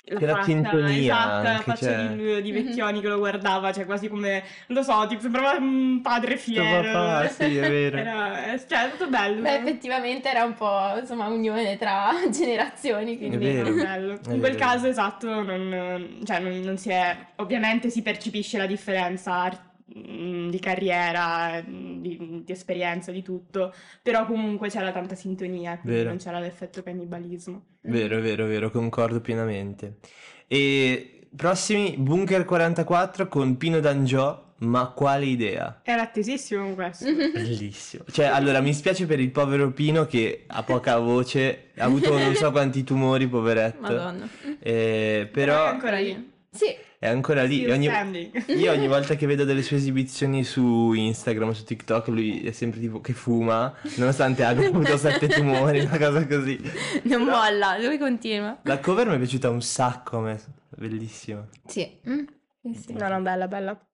la 0.07 0.19
Che 0.19 0.27
la 0.27 0.33
faccia, 0.35 0.45
sintonia 0.45 0.99
esatto, 1.01 1.43
la 1.43 1.51
anche, 1.51 1.63
faccia 1.63 1.87
cioè. 1.87 2.09
di, 2.09 2.43
di 2.43 2.53
Mhm. 2.53 2.65
Vecchioni 2.65 3.01
che 3.01 3.09
lo 3.09 3.19
guardava, 3.19 3.73
cioè 3.73 3.87
quasi 3.87 4.09
come, 4.09 4.43
non 4.67 4.79
lo 4.79 4.83
so, 4.83 5.07
tipo 5.09 5.23
sembrava 5.23 5.53
un 5.57 6.01
padre 6.03 6.37
fiero. 6.37 6.93
papà, 6.93 7.29
sì, 7.29 7.57
è 7.57 7.69
vero. 7.71 7.97
Era, 8.05 8.53
eh, 8.53 8.61
cioè, 8.69 8.87
è 8.87 8.91
tutto 8.91 9.09
bello. 9.09 9.41
Beh, 9.41 9.57
effettivamente 9.57 10.29
era 10.29 10.45
un 10.45 10.53
po', 10.55 10.99
insomma, 10.99 11.27
unione 11.29 11.77
tra 11.79 12.11
generazioni, 12.31 13.17
quindi... 13.17 13.39
vero. 13.39 13.69
Era 13.75 13.83
bello. 13.97 14.13
È 14.15 14.33
In 14.33 14.41
quel 14.41 14.53
vero. 14.53 14.57
caso, 14.57 14.87
esatto, 14.89 15.43
non, 15.43 16.21
cioè, 16.25 16.39
non, 16.41 16.61
non 16.61 16.77
si 16.77 16.91
è... 16.91 17.17
Ovviamente 17.37 17.89
si 17.91 18.03
percepisce 18.03 18.59
la 18.59 18.67
differenza 18.67 19.33
ar- 19.33 19.55
mh, 19.55 19.74
di 19.87 20.59
carriera, 20.61 21.63
mh, 21.63 22.01
di, 22.01 22.43
di 22.45 22.53
esperienza, 22.53 23.13
di 23.13 23.23
tutto, 23.23 23.73
però 24.03 24.25
comunque 24.27 24.69
c'era 24.71 24.91
tanta 24.93 25.15
sintonia, 25.15 25.79
quindi 25.79 25.99
Vero. 25.99 26.09
non 26.11 26.19
c'era 26.19 26.39
l'effetto 26.39 26.83
cannibalismo. 26.83 27.65
Vero, 27.83 28.21
vero, 28.21 28.47
vero, 28.47 28.71
concordo 28.71 29.21
pienamente. 29.21 29.99
E 30.47 31.27
prossimi 31.37 31.97
Bunker 31.99 32.45
44 32.45 33.29
con 33.29 33.57
Pino 33.59 33.81
D'Angiò, 33.81 34.43
ma 34.59 34.87
quale 34.93 35.27
idea? 35.27 35.81
Era 35.83 36.03
attesissimo 36.03 36.73
questo. 36.75 37.11
Mhm. 37.11 37.33
Bellissimo. 37.33 38.05
Cioè, 38.11 38.27
allora 38.27 38.61
mi 38.61 38.73
spiace 38.73 39.05
per 39.05 39.21
il 39.21 39.31
povero 39.31 39.71
Pino 39.73 40.07
che 40.07 40.45
ha 40.47 40.63
poca 40.63 40.97
voce, 40.99 41.73
ha 41.77 41.85
avuto 41.85 42.17
non 42.19 42.35
so 42.35 42.51
quanti 42.51 42.85
tumori, 42.85 43.27
poveretto. 43.29 43.81
Madonna. 43.83 44.27
Eh, 44.61 45.29
Però 45.31 45.53
però 45.53 45.65
è 45.67 45.69
ancora 45.69 45.99
lì. 45.99 46.33
Sì, 46.55 46.67
è 47.01 47.09
ancora 47.09 47.43
lì. 47.43 47.69
Ogni-. 47.69 47.91
Io 48.57 48.71
ogni 48.71 48.87
volta 48.87 49.17
che 49.17 49.27
vedo 49.27 49.45
delle 49.45 49.63
sue 49.63 49.77
esibizioni 49.77 50.45
su 50.45 50.93
Instagram, 50.93 51.51
su 51.51 51.65
TikTok, 51.65 52.07
lui 52.09 52.45
è 52.47 52.53
sempre 52.53 52.79
tipo 52.79 53.01
che 53.01 53.13
fuma, 53.13 53.75
nonostante 53.97 54.45
abbia 54.45 54.69
avuto 54.71 54.97
sette 54.97 55.27
tumori, 55.27 55.81
una 55.81 55.99
cosa 55.99 56.27
così. 56.27 56.61
non 57.03 57.25
molla, 57.25 57.77
lui 57.79 57.99
continua. 57.99 58.59
La 58.63 58.79
cover 58.79 59.09
mi 59.09 59.17
è 59.17 59.19
piaciuta 59.19 59.51
un 59.51 59.61
sacco 59.61 60.19
a 60.19 60.21
me, 60.21 60.41
bellissima. 60.77 61.47
Sì. 61.67 62.01
Mm, 62.09 62.25
sì, 62.63 62.75
sì. 62.75 62.93
No, 62.93 63.09
no, 63.09 63.21
bella, 63.21 63.49
bella. 63.49 63.87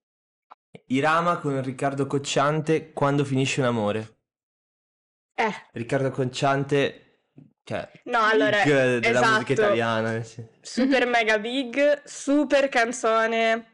Irama 0.86 1.38
con 1.38 1.60
Riccardo 1.62 2.06
Cocciante, 2.06 2.92
Quando 2.92 3.24
finisce 3.24 3.60
un 3.60 3.66
amore. 3.66 4.18
Eh, 5.34 5.52
Riccardo 5.72 6.10
Cocciante, 6.10 7.09
cioè, 7.70 7.88
no, 8.04 8.18
allora, 8.24 8.64
big 8.64 8.98
della 8.98 9.20
musica 9.20 9.52
esatto. 9.52 9.52
italiana. 9.52 10.22
senso. 10.24 10.48
super 10.60 11.06
mega 11.06 11.38
big, 11.38 12.02
super 12.04 12.68
canzone. 12.68 13.66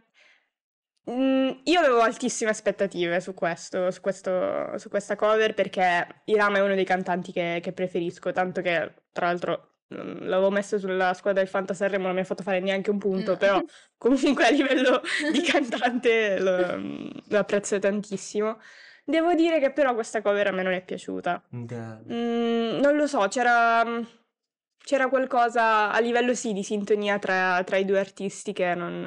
Mm, 1.10 1.50
io 1.64 1.80
avevo 1.80 2.00
altissime 2.00 2.50
aspettative 2.50 3.20
su 3.20 3.32
questo, 3.32 3.90
su 3.90 4.02
questo, 4.02 4.76
su 4.76 4.90
questa 4.90 5.16
cover 5.16 5.54
perché 5.54 6.22
Irama 6.24 6.58
è 6.58 6.60
uno 6.60 6.74
dei 6.74 6.84
cantanti 6.84 7.32
che, 7.32 7.60
che 7.62 7.72
preferisco, 7.72 8.32
tanto 8.32 8.60
che 8.60 8.92
tra 9.12 9.26
l'altro 9.26 9.76
non 9.88 10.18
l'avevo 10.22 10.50
messo 10.50 10.78
sulla 10.78 11.14
squadra 11.14 11.40
del 11.40 11.48
Fanta 11.48 11.72
Sanremo, 11.72 12.06
non 12.06 12.14
mi 12.14 12.20
ha 12.20 12.24
fatto 12.24 12.42
fare 12.42 12.60
neanche 12.60 12.90
un 12.90 12.98
punto, 12.98 13.36
però 13.38 13.62
comunque 13.96 14.46
a 14.46 14.50
livello 14.50 15.00
di 15.32 15.40
cantante 15.46 16.38
lo, 16.38 17.12
lo 17.28 17.38
apprezzo 17.38 17.78
tantissimo. 17.78 18.58
Devo 19.08 19.34
dire 19.34 19.60
che 19.60 19.70
però 19.70 19.94
questa 19.94 20.20
cover 20.20 20.48
a 20.48 20.50
me 20.50 20.64
non 20.64 20.72
è 20.72 20.84
piaciuta. 20.84 21.40
Mm, 21.54 22.80
non 22.80 22.96
lo 22.96 23.06
so, 23.06 23.28
c'era, 23.28 23.84
c'era 24.84 25.08
qualcosa 25.08 25.92
a 25.92 25.98
livello 26.00 26.34
sì 26.34 26.52
di 26.52 26.64
sintonia 26.64 27.20
tra, 27.20 27.62
tra 27.64 27.76
i 27.76 27.84
due 27.84 28.00
artisti 28.00 28.52
che 28.52 28.74
non, 28.74 29.02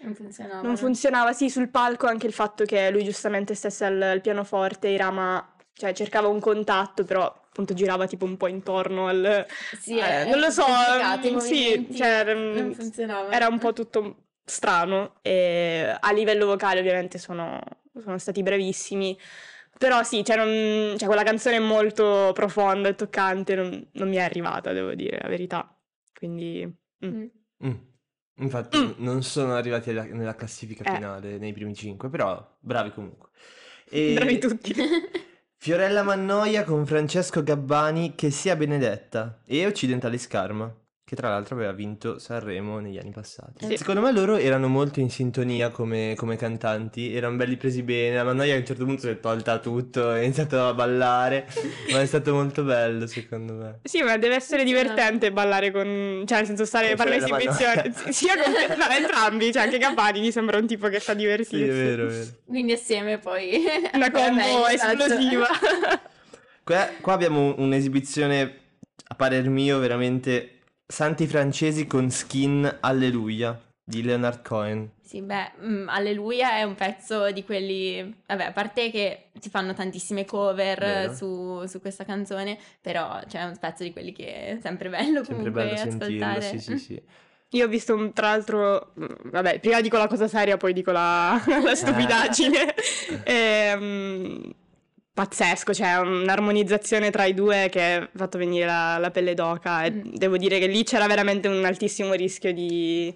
Non 0.00 0.14
funzionava. 0.14 0.60
non 0.60 0.76
funzionava. 0.76 1.32
Sì, 1.32 1.48
sul 1.48 1.70
palco 1.70 2.06
anche 2.06 2.26
il 2.26 2.34
fatto 2.34 2.64
che 2.66 2.90
lui 2.90 3.02
giustamente 3.02 3.54
stesse 3.54 3.86
al, 3.86 4.02
al 4.02 4.20
pianoforte, 4.20 4.88
Irama 4.88 5.56
cioè, 5.72 5.94
cercava 5.94 6.28
un 6.28 6.40
contatto, 6.40 7.04
però 7.04 7.24
appunto 7.24 7.72
girava 7.72 8.06
tipo 8.06 8.26
un 8.26 8.36
po' 8.36 8.48
intorno 8.48 9.08
al... 9.08 9.46
Sì, 9.80 9.96
eh, 9.96 10.24
è 10.26 10.28
non 10.28 10.40
lo 10.40 10.50
so, 10.50 10.66
mm, 10.66 11.36
sì, 11.38 11.88
cioè, 11.94 12.22
non 12.34 12.74
mm, 12.76 13.30
era 13.30 13.48
un 13.48 13.58
po' 13.58 13.72
tutto 13.72 14.24
strano 14.44 15.14
e 15.22 15.96
a 15.98 16.12
livello 16.12 16.44
vocale 16.44 16.80
ovviamente 16.80 17.16
sono, 17.16 17.58
sono 18.02 18.18
stati 18.18 18.42
bravissimi. 18.42 19.18
Però 19.78 20.02
sì, 20.02 20.22
cioè, 20.24 20.36
non- 20.36 20.98
cioè, 20.98 21.06
quella 21.08 21.22
canzone 21.22 21.56
è 21.56 21.58
molto 21.60 22.32
profonda 22.34 22.88
e 22.88 22.94
toccante, 22.94 23.54
non, 23.54 23.88
non 23.92 24.08
mi 24.08 24.16
è 24.16 24.20
arrivata, 24.22 24.72
devo 24.72 24.94
dire 24.94 25.18
la 25.22 25.28
verità. 25.28 25.74
Quindi... 26.12 26.66
mm. 27.06 27.08
Mm. 27.08 27.26
Mm. 27.66 27.74
Infatti 28.40 28.78
Mm. 28.78 28.90
non 28.98 29.22
sono 29.22 29.54
arrivati 29.54 29.90
alla- 29.90 30.04
nella 30.04 30.34
classifica 30.34 30.84
Eh. 30.84 30.94
finale, 30.94 31.38
nei 31.38 31.52
primi 31.52 31.74
cinque, 31.74 32.08
però 32.10 32.56
bravi 32.60 32.90
comunque. 32.92 33.30
E 33.88 34.12
Bravi 34.18 34.38
tutti. 34.38 34.74
Fiorella 35.56 36.02
Mannoia 36.02 36.64
con 36.64 36.86
Francesco 36.86 37.42
Gabbani, 37.42 38.14
che 38.14 38.30
sia 38.30 38.56
benedetta, 38.56 39.42
e 39.44 39.66
Occidentalis 39.66 40.26
Karma, 40.26 40.74
che 41.10 41.16
tra 41.16 41.28
l'altro 41.28 41.56
aveva 41.56 41.72
vinto 41.72 42.20
Sanremo 42.20 42.78
negli 42.78 42.96
anni 42.96 43.10
passati. 43.10 43.66
Sì. 43.66 43.76
Secondo 43.76 44.00
me 44.00 44.12
loro 44.12 44.36
erano 44.36 44.68
molto 44.68 45.00
in 45.00 45.10
sintonia 45.10 45.70
come, 45.70 46.14
come 46.16 46.36
cantanti, 46.36 47.12
erano 47.12 47.34
belli 47.34 47.56
presi 47.56 47.82
bene, 47.82 48.14
la 48.14 48.22
Mannoia 48.22 48.54
a 48.54 48.58
un 48.58 48.64
certo 48.64 48.84
punto 48.84 49.00
si 49.00 49.08
è 49.08 49.18
tolta 49.18 49.58
tutto, 49.58 50.10
ha 50.10 50.22
iniziato 50.22 50.64
a 50.64 50.72
ballare, 50.72 51.48
ma 51.90 52.00
è 52.00 52.06
stato 52.06 52.32
molto 52.32 52.62
bello 52.62 53.08
secondo 53.08 53.54
me. 53.54 53.80
Sì, 53.82 54.02
ma 54.02 54.16
deve 54.18 54.36
essere 54.36 54.62
Funziona. 54.62 54.82
divertente 54.82 55.32
ballare 55.32 55.72
con... 55.72 56.22
cioè 56.28 56.38
nel 56.38 56.46
senso 56.46 56.64
stare, 56.64 56.94
fare 56.94 57.18
Fiorella 57.18 57.38
l'esibizione. 57.38 58.12
Sia 58.12 58.34
con... 58.40 58.52
no, 58.78 58.88
entrambi, 58.96 59.52
cioè 59.52 59.62
anche 59.62 59.78
Gabbani 59.78 60.20
mi 60.20 60.30
sembra 60.30 60.58
un 60.58 60.68
tipo 60.68 60.86
che 60.86 61.00
sa 61.00 61.10
Sì, 61.10 61.18
divertirsi. 61.18 61.60
è 61.60 61.72
vero, 61.72 62.04
è 62.04 62.08
vero. 62.08 62.30
Quindi 62.46 62.72
assieme 62.74 63.18
poi... 63.18 63.64
Una 63.94 64.12
combo 64.12 64.68
esatto. 64.68 65.02
esplosiva. 65.02 65.46
Qua, 66.62 66.88
qua 67.00 67.12
abbiamo 67.14 67.56
un'esibizione, 67.58 68.58
a 69.08 69.14
parer 69.16 69.48
mio, 69.48 69.80
veramente 69.80 70.58
Santi 70.90 71.26
francesi 71.28 71.86
con 71.86 72.10
skin 72.10 72.78
Alleluia 72.80 73.56
di 73.84 74.02
Leonard 74.02 74.42
Cohen. 74.42 74.90
Sì, 75.00 75.22
beh, 75.22 75.52
mm, 75.62 75.88
Alleluia 75.88 76.56
è 76.56 76.64
un 76.64 76.74
pezzo 76.74 77.30
di 77.30 77.44
quelli... 77.44 78.22
Vabbè, 78.26 78.46
a 78.46 78.52
parte 78.52 78.90
che 78.90 79.26
si 79.38 79.50
fanno 79.50 79.72
tantissime 79.72 80.24
cover 80.24 81.14
su, 81.14 81.64
su 81.66 81.80
questa 81.80 82.04
canzone, 82.04 82.58
però 82.80 83.20
c'è 83.26 83.42
un 83.44 83.56
pezzo 83.58 83.84
di 83.84 83.92
quelli 83.92 84.12
che 84.12 84.46
è 84.46 84.58
sempre 84.60 84.88
bello 84.88 85.22
Sempre 85.24 85.34
comunque 85.34 85.50
bello 85.50 85.76
sentirlo, 85.76 86.26
ascoltare. 86.26 86.42
sì, 86.42 86.58
sì, 86.58 86.78
sì. 86.78 87.02
Io 87.52 87.64
ho 87.64 87.68
visto 87.68 87.94
un- 87.94 88.12
tra 88.12 88.28
l'altro, 88.28 88.92
mm, 88.98 89.06
vabbè, 89.30 89.58
prima 89.58 89.80
dico 89.80 89.96
la 89.96 90.06
cosa 90.06 90.28
seria, 90.28 90.56
poi 90.56 90.72
dico 90.72 90.90
la, 90.92 91.40
la 91.64 91.74
stupidaggine. 91.74 92.74
Ehm, 93.24 94.54
pazzesco, 95.12 95.74
cioè 95.74 95.98
un'armonizzazione 95.98 97.10
tra 97.10 97.24
i 97.24 97.34
due 97.34 97.68
che 97.70 97.82
ha 97.94 98.10
fatto 98.14 98.38
venire 98.38 98.66
la, 98.66 98.98
la 98.98 99.10
pelle 99.10 99.34
d'oca 99.34 99.84
e 99.84 99.90
Mm. 99.90 100.02
devo 100.14 100.36
dire 100.36 100.58
che 100.58 100.66
lì 100.66 100.82
c'era 100.84 101.06
veramente 101.06 101.48
un 101.48 101.64
altissimo 101.64 102.12
rischio 102.14 102.52
di, 102.52 103.14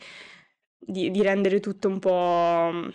di- 0.79 1.11
di 1.11 1.23
rendere 1.23 1.61
tutto 1.61 1.89
un 1.89 1.99
po' 1.99 2.71
mm, 2.73 2.89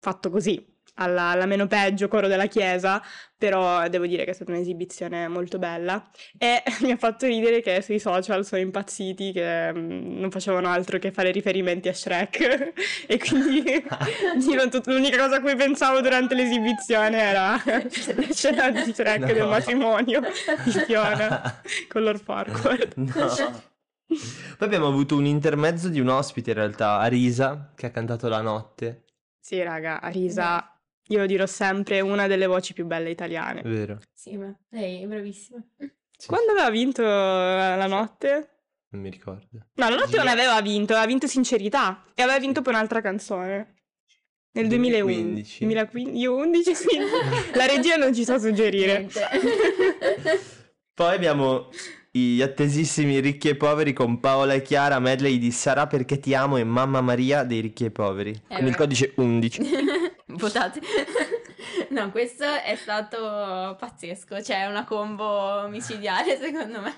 fatto 0.00 0.30
così, 0.30 0.64
alla, 0.98 1.30
alla 1.30 1.46
meno 1.46 1.66
peggio 1.66 2.08
coro 2.08 2.28
della 2.28 2.46
chiesa, 2.46 3.02
però 3.36 3.88
devo 3.88 4.06
dire 4.06 4.24
che 4.24 4.30
è 4.30 4.34
stata 4.34 4.50
un'esibizione 4.50 5.28
molto 5.28 5.58
bella 5.58 6.08
e 6.36 6.62
mi 6.82 6.90
ha 6.90 6.96
fatto 6.96 7.26
ridere 7.26 7.60
che 7.62 7.80
sui 7.82 7.98
social 7.98 8.44
sono 8.44 8.60
impazziti 8.60 9.32
che 9.32 9.72
mm, 9.72 10.18
non 10.18 10.30
facevano 10.30 10.68
altro 10.68 10.98
che 10.98 11.12
fare 11.12 11.30
riferimenti 11.30 11.88
a 11.88 11.94
Shrek 11.94 12.72
e 13.06 13.18
quindi 13.18 13.62
tut- 14.70 14.86
l'unica 14.88 15.18
cosa 15.18 15.36
a 15.36 15.40
cui 15.40 15.54
pensavo 15.56 16.00
durante 16.00 16.34
l'esibizione 16.34 17.18
era 17.18 17.62
la 17.64 18.32
scena 18.32 18.70
di 18.70 18.92
Shrek 18.92 19.24
del 19.26 19.36
No. 19.38 19.48
matrimonio 19.48 20.20
di 20.64 20.70
Fiona 20.72 21.60
con 21.88 22.02
Lord 22.02 22.22
Farquaad. 22.22 22.92
No. 22.96 23.62
Poi 24.08 24.66
abbiamo 24.66 24.86
avuto 24.88 25.16
un 25.16 25.26
intermezzo 25.26 25.88
di 25.88 26.00
un 26.00 26.08
ospite 26.08 26.50
in 26.50 26.56
realtà, 26.56 26.98
Arisa, 26.98 27.72
che 27.76 27.86
ha 27.86 27.90
cantato 27.90 28.28
La 28.28 28.40
notte. 28.40 29.04
Sì, 29.38 29.62
raga, 29.62 30.00
Arisa, 30.00 30.77
io 31.08 31.18
lo 31.18 31.26
dirò 31.26 31.46
sempre, 31.46 32.00
una 32.00 32.26
delle 32.26 32.46
voci 32.46 32.72
più 32.72 32.86
belle 32.86 33.10
italiane. 33.10 33.60
È 33.60 33.68
vero. 33.68 33.98
Sì, 34.14 34.36
ma 34.36 34.54
lei 34.70 35.02
è 35.02 35.06
bravissima. 35.06 35.62
Sì, 36.16 36.26
Quando 36.26 36.52
aveva 36.52 36.70
vinto 36.70 37.02
la 37.02 37.86
notte? 37.86 38.48
Non 38.90 39.02
mi 39.02 39.10
ricordo. 39.10 39.48
No, 39.74 39.88
la 39.88 39.96
notte 39.96 40.16
non 40.16 40.26
Yes. 40.26 40.34
aveva 40.34 40.60
vinto, 40.62 40.92
aveva 40.92 41.06
vinto 41.06 41.26
Sincerità 41.26 42.04
e 42.14 42.22
aveva 42.22 42.38
vinto 42.38 42.62
poi 42.62 42.72
un'altra 42.72 43.00
canzone. 43.00 43.74
Nel 44.52 44.66
2011. 44.68 45.64
2015. 45.64 45.64
2015, 45.66 46.18
io 46.20 46.34
11, 46.34 46.72
quindi 46.84 47.06
la 47.54 47.66
regia 47.66 47.96
non 47.96 48.14
ci 48.14 48.24
sa 48.24 48.38
suggerire. 48.38 48.98
Niente. 48.98 49.20
Poi 50.94 51.14
abbiamo 51.14 51.68
gli 52.10 52.40
attesissimi 52.42 53.20
Ricchi 53.20 53.48
e 53.48 53.56
Poveri 53.56 53.92
con 53.92 54.18
Paola 54.20 54.54
e 54.54 54.62
Chiara, 54.62 54.98
medley 54.98 55.38
di 55.38 55.50
Sarà 55.50 55.86
perché 55.86 56.18
ti 56.18 56.34
amo 56.34 56.56
e 56.56 56.64
Mamma 56.64 57.00
Maria 57.00 57.44
dei 57.44 57.60
Ricchi 57.60 57.84
e 57.84 57.90
Poveri. 57.90 58.32
con 58.48 58.58
il 58.58 58.64
vero. 58.64 58.76
codice 58.76 59.12
11. 59.16 59.60
Votate. 60.26 60.80
No, 61.90 62.10
questo 62.10 62.44
è 62.44 62.76
stato 62.76 63.76
pazzesco, 63.78 64.42
cioè 64.42 64.66
una 64.66 64.84
combo 64.84 65.66
micidiale 65.68 66.38
secondo 66.40 66.80
me. 66.80 66.94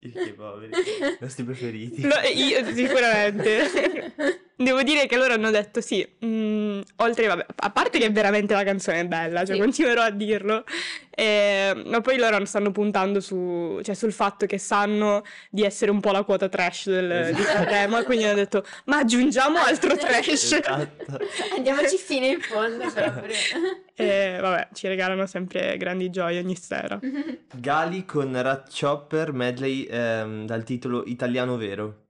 I 0.00 0.06
Ricchi 0.12 0.28
e 0.28 0.32
Poveri, 0.34 0.70
i 0.72 1.16
nostri 1.18 1.44
preferiti. 1.44 2.02
Lo- 2.02 2.20
io 2.34 2.64
sicuramente. 2.74 4.12
Devo 4.56 4.82
dire 4.82 5.06
che 5.06 5.16
loro 5.16 5.32
hanno 5.34 5.50
detto 5.50 5.80
sì, 5.80 6.06
mm, 6.24 6.80
oltre, 6.96 7.26
vabbè, 7.26 7.46
a 7.56 7.70
parte 7.70 7.98
che 7.98 8.10
veramente 8.10 8.54
la 8.54 8.64
canzone 8.64 9.00
è 9.00 9.06
bella, 9.06 9.44
cioè 9.44 9.56
Sì. 9.56 9.60
continuerò 9.60 10.02
a 10.02 10.10
dirlo, 10.10 10.64
eh, 11.14 11.82
ma 11.86 12.00
poi 12.00 12.18
loro 12.18 12.44
stanno 12.44 12.70
puntando 12.70 13.20
su, 13.20 13.80
cioè, 13.82 13.94
sul 13.94 14.12
fatto 14.12 14.46
che 14.46 14.58
sanno 14.58 15.22
di 15.50 15.62
essere 15.62 15.90
un 15.90 16.00
po' 16.00 16.10
la 16.10 16.22
quota 16.22 16.48
trash 16.48 16.88
del, 16.88 17.32
di 17.34 17.40
Esatto. 17.40 17.58
Sanremo 17.58 17.98
e 17.98 18.02
quindi 18.04 18.24
hanno 18.24 18.34
detto 18.34 18.64
ma 18.86 18.98
aggiungiamo 18.98 19.58
altro 19.58 19.96
trash. 19.96 20.28
Esatto. 20.28 21.18
Andiamoci 21.56 21.96
fino 21.96 22.26
in 22.26 22.40
fondo 22.40 22.90
proprio. 22.90 23.34
E 23.94 24.38
vabbè, 24.40 24.68
ci 24.72 24.88
regalano 24.88 25.26
sempre 25.26 25.76
grandi 25.76 26.10
gioie 26.10 26.40
ogni 26.40 26.56
sera. 26.56 26.98
Gali 27.54 28.04
con 28.04 28.40
Rat 28.40 28.68
Chopper, 28.76 29.32
medley 29.32 29.86
ehm, 29.88 30.46
dal 30.46 30.64
titolo 30.64 31.04
Italiano 31.06 31.56
Vero. 31.56 32.03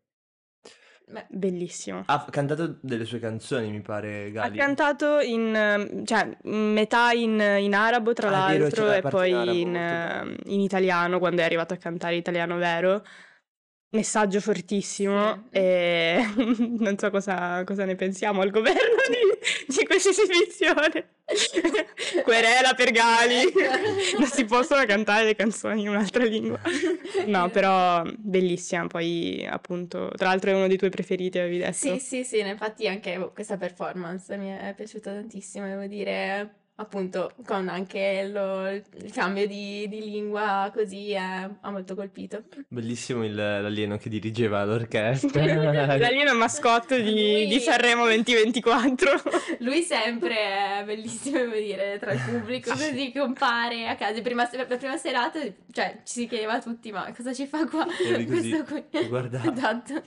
Beh, 1.14 1.26
Bellissimo. 1.28 2.02
Ha 2.06 2.25
cantato 2.28 2.78
delle 2.80 3.04
sue 3.04 3.21
canzoni, 3.21 3.71
mi 3.71 3.80
pare, 3.83 4.26
Ha 4.26 4.30
Gali. 4.30 4.59
cantato 4.59 5.21
in, 5.21 5.54
ehm, 5.54 6.04
cioè, 6.04 6.37
metà 6.42 7.12
in, 7.12 7.40
in 7.61 7.73
arabo, 7.73 8.12
tra 8.14 8.26
Ah, 8.26 8.49
vero, 8.49 8.62
l'altro, 8.64 8.83
c'è 8.83 8.88
la 8.88 8.97
e 8.97 9.02
poi 9.02 9.30
in 9.30 9.68
in, 9.68 9.76
ehm, 9.76 10.37
in 10.47 10.61
italiano, 10.61 11.21
quando 11.21 11.42
è 11.42 11.44
arrivato 11.44 11.73
a 11.73 11.76
cantare 11.76 12.16
italiano 12.16 12.56
vero. 12.56 13.04
Messaggio 13.95 14.41
fortissimo 14.41 15.45
Sì. 15.53 15.59
e 15.59 16.27
non 16.79 16.99
so 16.99 17.11
cosa, 17.11 17.63
cosa 17.65 17.85
ne 17.85 17.95
pensiamo 17.95 18.41
al 18.41 18.51
governo 18.51 18.81
di, 19.09 19.75
di 19.77 19.87
questa 19.87 20.11
esibizione. 20.11 21.11
Querela 22.25 22.75
per 22.75 22.91
Gali. 22.91 23.43
Ecco. 23.43 24.19
Non 24.19 24.27
si 24.29 24.45
possono 24.45 24.85
cantare 24.85 25.25
le 25.25 25.37
canzoni 25.37 25.83
in 25.83 25.89
un'altra 25.91 26.25
lingua. 26.25 26.61
No, 27.27 27.49
però 27.55 28.03
bellissima. 28.17 28.87
Poi, 28.89 29.47
appunto, 29.49 30.11
tra 30.17 30.29
l'altro 30.29 30.51
è 30.51 30.55
uno 30.55 30.67
dei 30.67 30.77
tuoi 30.77 30.91
preferiti, 30.91 31.39
avevi 31.39 31.59
detto. 31.59 31.73
Sì, 31.73 31.99
sì, 32.01 32.25
sì, 32.25 32.41
infatti 32.41 32.89
anche 32.89 33.31
questa 33.33 33.57
performance 33.57 34.37
mi 34.37 34.49
è 34.51 34.75
piaciuta 34.77 35.13
tantissimo, 35.13 35.67
devo 35.67 35.87
dire, 35.87 36.55
appunto, 36.76 37.33
con 37.47 37.69
anche 37.69 38.28
lo- 38.33 38.69
il 38.69 39.12
cambio 39.12 39.47
di, 39.47 39.87
di 39.88 40.00
lingua 40.11 40.71
così 40.75 41.11
eh, 41.11 41.16
ha 41.19 41.71
molto 41.71 41.95
colpito. 41.95 42.43
Bellissimo 42.69 43.25
il- 43.25 43.35
l'alieno 43.35 43.97
che 43.97 44.09
dirigeva 44.09 44.64
l'orchestra. 44.66 45.45
L'alieno 45.97 46.35
mascotte 46.35 47.02
di, 47.02 47.11
Lui- 47.12 47.47
di 47.49 47.61
Sanremo 47.61 48.04
2024. 48.04 49.23
Lui 49.61 49.83
sempre 49.83 50.35
è 50.37 50.83
bellissimo, 50.85 51.38
devo 51.38 51.54
dire, 51.57 51.99
tra 52.00 52.12
il 52.12 52.21
pubblico, 52.21 52.71
così 52.71 53.12
compare 53.14 53.87
a 53.88 53.95
casa. 53.95 54.21
Prima, 54.21 54.49
la 54.52 54.64
prima 54.76 54.97
serata, 54.97 55.40
cioè, 55.73 56.00
ci 56.04 56.21
si 56.21 56.26
chiedeva 56.28 56.59
tutti, 56.61 56.90
ma 56.90 57.12
cosa 57.16 57.33
ci 57.33 57.47
fa 57.47 57.66
qua? 57.66 57.87
Eri 58.04 58.26
così, 58.26 58.50
Questo 58.50 58.64
qui. 58.64 58.85
che 58.90 59.09
guardava. 59.09 59.52
Esatto. 59.52 60.02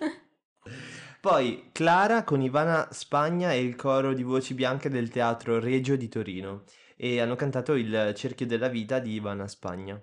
Poi 1.20 1.70
Clara 1.74 2.24
con 2.24 2.42
Ivana 2.42 2.88
Spagna 2.92 3.52
e 3.54 3.62
il 3.62 3.76
coro 3.76 4.14
di 4.16 4.24
voci 4.24 4.56
bianche 4.56 4.90
del 4.90 5.10
Teatro 5.10 5.60
Regio 5.60 5.96
di 5.96 6.08
Torino 6.10 6.64
e 6.96 7.22
hanno 7.22 7.36
cantato 7.36 7.74
il 7.76 8.14
Cerchio 8.16 8.48
della 8.48 8.68
vita 8.68 8.98
di 8.98 9.12
Ivana 9.14 9.48
Spagna. 9.48 10.02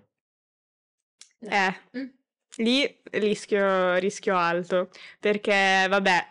Eh, 1.41 1.75
Mm. 1.97 2.07
lì 2.59 3.01
rischio, 3.13 3.97
rischio 3.97 4.37
alto, 4.37 4.91
perché 5.21 5.87
vabbè, 5.89 6.27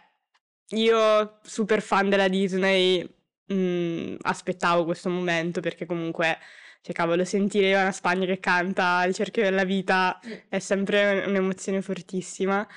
io 0.69 1.39
super 1.43 1.81
fan 1.81 2.09
della 2.09 2.27
Disney, 2.27 3.07
mm, 3.53 4.15
aspettavo 4.21 4.85
questo 4.85 5.09
momento 5.09 5.61
perché 5.61 5.85
comunque, 5.85 6.37
cioè 6.81 6.93
cavolo, 6.95 7.23
sentire 7.25 7.69
Ivana 7.69 7.91
Spagna 7.91 8.25
che 8.25 8.39
canta 8.39 9.03
Il 9.05 9.13
cerchio 9.13 9.43
della 9.43 9.63
vita 9.65 10.19
Mm. 10.25 10.31
è 10.49 10.59
sempre 10.59 11.23
un'emozione 11.27 11.81
fortissima. 11.81 12.67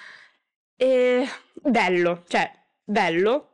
E 0.76 1.26
bello, 1.62 2.22
cioè, 2.28 2.50
bello. 2.84 3.50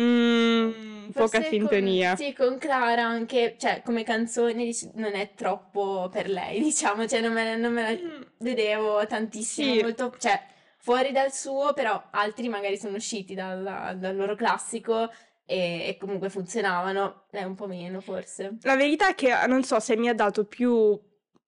Mm, 0.00 1.10
poca 1.10 1.40
Forse 1.40 1.48
sintonia. 1.48 2.14
Con, 2.14 2.16
sì, 2.16 2.32
con 2.32 2.58
Clara 2.58 3.04
anche, 3.04 3.56
cioè 3.58 3.82
come 3.84 4.04
canzone 4.04 4.70
non 4.94 5.14
è 5.14 5.32
troppo 5.34 6.08
per 6.10 6.28
lei, 6.28 6.60
diciamo, 6.62 7.06
cioè 7.06 7.20
non 7.20 7.32
me, 7.32 7.56
non 7.56 7.72
me 7.72 7.82
la 7.82 7.90
Mm, 8.02 8.22
vedevo 8.38 9.06
tantissimo, 9.06 9.74
Sì. 9.74 9.82
molto, 9.82 10.14
cioè 10.18 10.40
fuori 10.78 11.12
dal 11.12 11.32
suo, 11.32 11.72
però 11.74 12.02
altri 12.10 12.48
magari 12.48 12.76
sono 12.78 12.96
usciti 12.96 13.34
dal, 13.34 13.96
dal 13.98 14.16
loro 14.16 14.34
classico 14.34 15.10
e, 15.44 15.88
e 15.88 15.96
comunque 15.98 16.28
funzionavano, 16.30 17.26
lei 17.30 17.44
un 17.44 17.54
po' 17.54 17.66
meno 17.66 18.00
forse. 18.00 18.56
La 18.62 18.76
verità 18.76 19.08
è 19.08 19.14
che 19.14 19.30
non 19.46 19.62
so 19.62 19.78
se 19.78 19.96
mi 19.96 20.08
ha 20.08 20.14
dato 20.14 20.44
più 20.44 20.98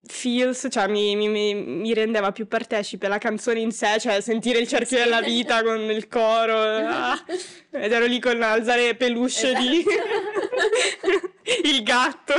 feels, 0.07 0.67
cioè 0.71 0.87
mi, 0.89 1.17
mi- 1.17 1.55
mi- 1.55 1.95
rendeva 1.95 2.31
più 2.33 2.47
partecipe 2.47 3.09
la 3.09 3.19
canzone 3.19 3.61
in 3.61 3.73
sé, 3.73 3.99
cioè 3.99 4.21
sentire 4.21 4.59
il 4.59 4.69
cerchio 4.69 4.99
Sì. 4.99 5.03
della 5.03 5.21
vita 5.21 5.63
con 5.63 5.81
il 5.81 6.09
coro, 6.09 6.57
ah, 6.59 7.25
ed 7.71 7.91
ero 7.93 8.05
lì 8.07 8.19
con 8.21 8.41
alzare 8.43 8.95
peluche 8.97 9.55
di 9.55 9.85
il 11.71 11.83
gatto. 11.83 12.35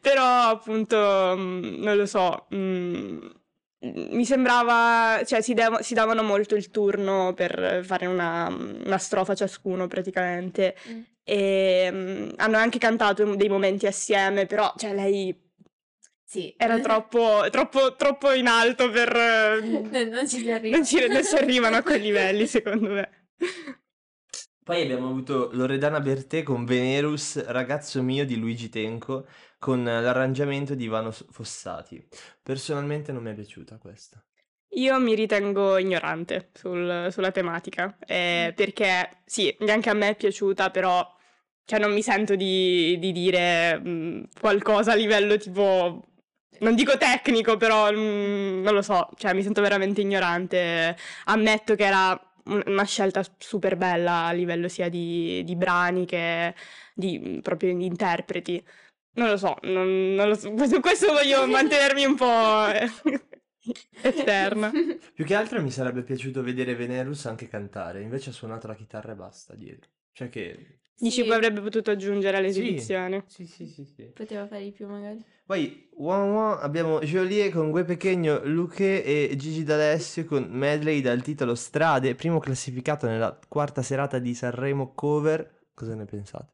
Però 0.00 0.22
appunto, 0.50 1.34
mm, 1.36 1.82
non 1.82 1.96
lo 1.96 2.06
so, 2.06 2.46
mm, 2.54 3.18
mi 4.10 4.24
sembrava, 4.24 5.22
cioè 5.24 5.40
si, 5.42 5.54
dev- 5.54 5.80
si 5.80 5.94
davano 5.94 6.22
molto 6.22 6.54
il 6.54 6.70
turno 6.70 7.32
per 7.34 7.82
fare 7.84 8.06
una, 8.06 8.46
una 8.84 8.98
strofa 8.98 9.34
ciascuno 9.34 9.86
praticamente. 9.86 10.76
Mm. 10.88 11.00
E 11.28 11.88
mm, 11.90 12.28
hanno 12.36 12.56
anche 12.56 12.78
cantato 12.78 13.34
dei 13.34 13.48
momenti 13.48 13.86
assieme, 13.86 14.46
però 14.46 14.72
cioè, 14.76 14.94
lei 14.94 15.34
Sì. 16.28 16.52
era 16.56 16.80
troppo, 16.80 17.46
troppo, 17.50 17.94
troppo 17.94 18.32
in 18.32 18.48
alto 18.48 18.90
per... 18.90 19.12
Non, 19.62 20.28
ci 20.28 20.38
si 20.40 20.50
arriva. 20.50 20.76
non, 20.76 20.84
ci, 20.84 21.06
non 21.06 21.22
si 21.22 21.36
arrivano 21.36 21.76
a 21.76 21.82
quei 21.82 22.00
livelli, 22.00 22.46
secondo 22.48 22.88
me. 22.88 23.28
Poi 24.64 24.82
abbiamo 24.82 25.08
avuto 25.08 25.50
Loredana 25.52 26.00
Bertè 26.00 26.42
con 26.42 26.64
Venerus, 26.64 27.44
ragazzo 27.46 28.02
mio 28.02 28.26
di 28.26 28.36
Luigi 28.36 28.68
Tenco, 28.68 29.26
con 29.60 29.84
l'arrangiamento 29.84 30.74
di 30.74 30.84
Ivano 30.84 31.12
Fossati. 31.12 32.04
Personalmente 32.42 33.12
non 33.12 33.22
mi 33.22 33.30
è 33.30 33.34
piaciuta 33.34 33.78
questa. 33.78 34.20
Io 34.70 34.98
mi 34.98 35.14
ritengo 35.14 35.78
ignorante 35.78 36.50
sul- 36.52 37.08
sulla 37.12 37.30
tematica, 37.30 37.96
eh, 38.04 38.52
perché 38.54 39.22
sì, 39.24 39.54
neanche 39.60 39.88
a 39.90 39.94
me 39.94 40.08
è 40.08 40.16
piaciuta, 40.16 40.70
però 40.70 41.08
cioè, 41.64 41.78
non 41.78 41.92
mi 41.92 42.02
sento 42.02 42.36
di, 42.36 42.96
di 42.98 43.12
dire 43.12 43.78
mh, 43.78 44.28
qualcosa 44.40 44.92
a 44.92 44.94
livello 44.94 45.36
tipo, 45.36 46.02
non 46.60 46.74
dico 46.74 46.96
tecnico, 46.96 47.56
però 47.56 47.90
mh, 47.92 48.60
non 48.62 48.74
lo 48.74 48.82
so, 48.82 49.08
cioè 49.16 49.32
mi 49.34 49.42
sento 49.42 49.60
veramente 49.60 50.00
ignorante. 50.00 50.96
Ammetto 51.26 51.74
che 51.74 51.84
era 51.84 52.18
un- 52.44 52.62
una 52.66 52.84
scelta 52.84 53.22
super 53.38 53.76
bella 53.76 54.26
a 54.26 54.32
livello 54.32 54.68
sia 54.68 54.88
di, 54.88 55.42
di 55.44 55.56
brani 55.56 56.04
che 56.06 56.54
di, 56.94 57.18
mh, 57.18 57.40
proprio 57.40 57.74
di 57.76 57.84
interpreti. 57.86 58.62
Non 59.14 59.28
lo 59.28 59.36
so, 59.38 59.56
non, 59.62 60.14
non 60.14 60.28
lo 60.28 60.34
so, 60.34 60.52
su 60.66 60.80
questo 60.80 61.12
voglio 61.12 61.46
mantenermi 61.46 62.04
un 62.04 62.14
po' 62.16 62.66
eh, 62.68 62.90
esterna. 64.02 64.70
Più 65.14 65.24
che 65.24 65.34
altro 65.34 65.60
mi 65.62 65.70
sarebbe 65.70 66.02
piaciuto 66.02 66.42
vedere 66.42 66.74
Venerus 66.74 67.26
anche 67.26 67.48
cantare, 67.48 68.02
invece 68.02 68.30
ha 68.30 68.32
suonato 68.32 68.66
la 68.66 68.74
chitarra 68.74 69.12
e 69.12 69.16
basta 69.16 69.54
dietro. 69.54 69.90
Cioè 70.12 70.28
che... 70.28 70.80
Dici 70.98 71.20
Sì. 71.20 71.26
poi 71.26 71.34
avrebbe 71.36 71.60
potuto 71.60 71.90
aggiungere 71.90 72.38
all'esibizione. 72.38 73.24
Sì, 73.26 73.46
sì, 73.46 73.66
sì, 73.66 73.84
sì. 73.84 74.04
Poteva 74.14 74.46
fare 74.46 74.62
di 74.64 74.72
più 74.72 74.86
magari. 74.88 75.22
Poi, 75.44 75.88
Wan 75.96 76.32
Wan, 76.32 76.58
abbiamo 76.60 77.00
Joliet 77.00 77.52
con 77.52 77.70
Gue 77.70 77.84
Pequeño, 77.84 78.40
Luque 78.44 79.04
e 79.04 79.34
Gigi 79.36 79.62
D'Alessio 79.62 80.24
con 80.24 80.48
medley 80.50 81.00
dal 81.02 81.22
titolo 81.22 81.54
Strade, 81.54 82.14
primo 82.14 82.38
classificato 82.40 83.06
nella 83.06 83.38
quarta 83.46 83.82
serata 83.82 84.18
di 84.18 84.34
Sanremo 84.34 84.92
Cover. 84.94 85.66
Cosa 85.74 85.94
ne 85.94 86.04
pensate? 86.06 86.52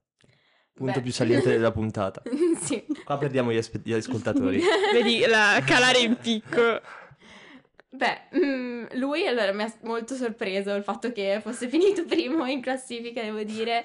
Punto 0.74 0.94
Beh. 0.98 1.02
più 1.02 1.12
saliente 1.12 1.48
della 1.50 1.70
puntata. 1.72 2.22
sì. 2.60 2.84
Qua 3.04 3.16
perdiamo 3.18 3.52
gli, 3.52 3.56
aspe- 3.58 3.80
gli 3.84 3.92
ascoltatori. 3.92 4.60
Vedi 4.92 5.24
la 5.26 5.62
calare 5.64 6.00
in 6.00 6.16
picco. 6.20 6.80
Beh, 7.90 8.20
mm, 8.36 8.84
lui 8.94 9.26
allora 9.26 9.52
mi 9.52 9.62
ha 9.62 9.72
molto 9.82 10.14
sorpreso 10.14 10.74
il 10.74 10.82
fatto 10.82 11.12
che 11.12 11.40
fosse 11.42 11.68
finito 11.68 12.04
primo 12.08 12.44
in 12.46 12.60
classifica, 12.60 13.22
devo 13.22 13.42
dire. 13.42 13.84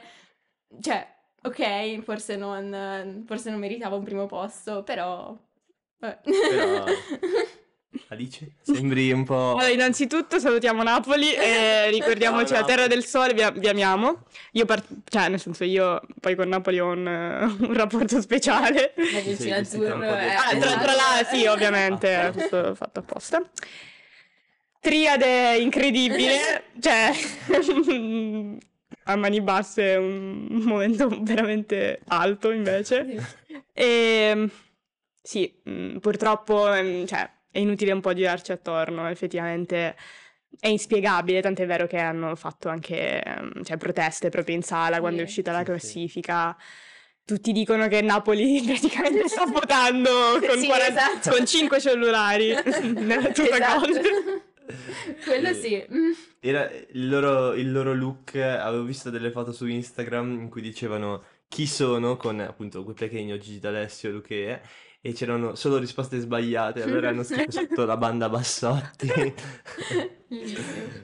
Cioè, 0.82 1.08
ok, 1.44 2.02
forse 2.04 2.36
non, 2.36 3.24
forse 3.26 3.50
non 3.50 3.60
meritava 3.60 3.96
un 3.96 4.04
primo 4.04 4.26
posto, 4.26 4.84
però... 4.84 5.36
vabbè. 6.00 6.20
Però- 6.24 6.84
Alice? 8.10 8.58
Sembri 8.62 9.12
un 9.12 9.24
po'... 9.24 9.52
Allora, 9.52 9.70
innanzitutto 9.70 10.40
salutiamo 10.40 10.84
Napoli 10.84 11.34
e 11.34 11.90
ricordiamoci 11.92 12.54
la 12.54 12.64
Terra 12.64 12.86
del 12.88 13.04
Sole, 13.04 13.34
vi, 13.34 13.44
vi 13.60 13.68
amiamo. 13.68 14.24
Io, 14.52 14.66
par- 14.66 14.84
cioè, 15.06 15.30
nel 15.30 15.40
senso, 15.40 15.64
io 15.64 16.00
poi 16.20 16.36
con 16.36 16.48
Napoli 16.48 16.80
ho 16.80 16.88
un, 16.88 17.06
un 17.08 17.74
rapporto 17.74 18.22
speciale. 18.22 18.94
La 18.96 19.20
Sì, 19.20 19.30
vicina 19.30 19.56
po' 19.56 19.62
azzurro 19.62 20.02
è... 20.14 20.34
Ah, 20.36 20.58
tra, 20.58 20.78
tra 20.78 20.94
l'altro, 20.94 21.36
sì, 21.36 21.46
ovviamente, 21.48 22.28
è 22.28 22.32
tutto 22.32 22.76
fatto 22.76 23.00
apposta. 23.00 23.42
Triade 24.80 25.58
incredibile, 25.58 26.66
cioè, 26.80 27.12
a 29.08 29.16
mani 29.16 29.42
basse 29.42 29.94
è 29.94 29.98
un 29.98 30.48
momento 30.66 31.08
veramente 31.22 32.02
alto 32.08 32.52
invece. 32.52 33.06
Sì. 33.46 33.62
E 33.74 34.50
sì, 35.22 35.60
mh, 35.64 35.98
purtroppo 35.98 36.72
ehm, 36.74 37.06
cioè, 37.06 37.30
è 37.52 37.60
inutile 37.60 37.92
un 37.92 38.02
po' 38.02 38.14
girarci 38.14 38.52
attorno, 38.52 39.08
effettivamente 39.08 39.96
è 40.60 40.68
inspiegabile, 40.68 41.42
tant'è 41.42 41.66
vero 41.66 41.88
che 41.88 41.98
hanno 41.98 42.36
fatto 42.36 42.70
anche 42.70 43.22
ehm, 43.22 43.64
cioè, 43.64 43.78
proteste 43.78 44.30
proprio 44.30 44.56
in 44.56 44.64
sala 44.64 45.00
quando 45.00 45.18
è 45.22 45.26
Sì. 45.26 45.28
uscita 45.30 45.52
la 45.52 45.60
Sì, 45.60 45.64
sì. 45.66 45.70
classifica. 45.72 46.56
Tutti 47.26 47.52
dicono 47.52 47.88
che 47.90 48.02
Napoli 48.02 48.62
praticamente 48.66 49.28
sta 49.28 49.46
votando 49.46 50.40
con, 50.48 50.58
Sì, 50.58 50.66
40 50.68 51.02
esatto. 51.20 51.36
con 51.36 51.46
5 51.46 51.80
cellulari 51.82 52.54
nella 52.96 53.32
tuta 53.32 53.56
Esatto. 53.58 53.80
gold. 53.80 54.42
Quello 55.24 55.54
sì. 55.54 55.86
Mm. 55.92 56.12
Era 56.40 56.70
il 56.70 57.08
loro, 57.10 57.54
il 57.54 57.72
loro 57.72 57.94
look, 57.94 58.36
avevo 58.36 58.84
visto 58.84 59.10
delle 59.10 59.32
foto 59.32 59.52
su 59.52 59.66
Instagram 59.66 60.40
in 60.40 60.50
cui 60.50 60.62
dicevano 60.62 61.24
chi 61.48 61.66
sono 61.66 62.18
con 62.18 62.40
appunto 62.40 62.84
Gue 62.84 62.94
Pequeño, 62.94 63.38
Gigi 63.38 63.60
D'Alessio, 63.60 64.12
Luque 64.12 64.62
e 65.08 65.14
c'erano 65.14 65.56
solo 65.56 65.78
risposte 65.78 66.20
sbagliate, 66.20 66.82
allora 66.82 67.08
hanno 67.08 67.24
scritto 67.24 67.52
sotto 67.52 67.86
la 67.86 67.96
banda 67.96 68.28
Bassotti. 68.28 69.08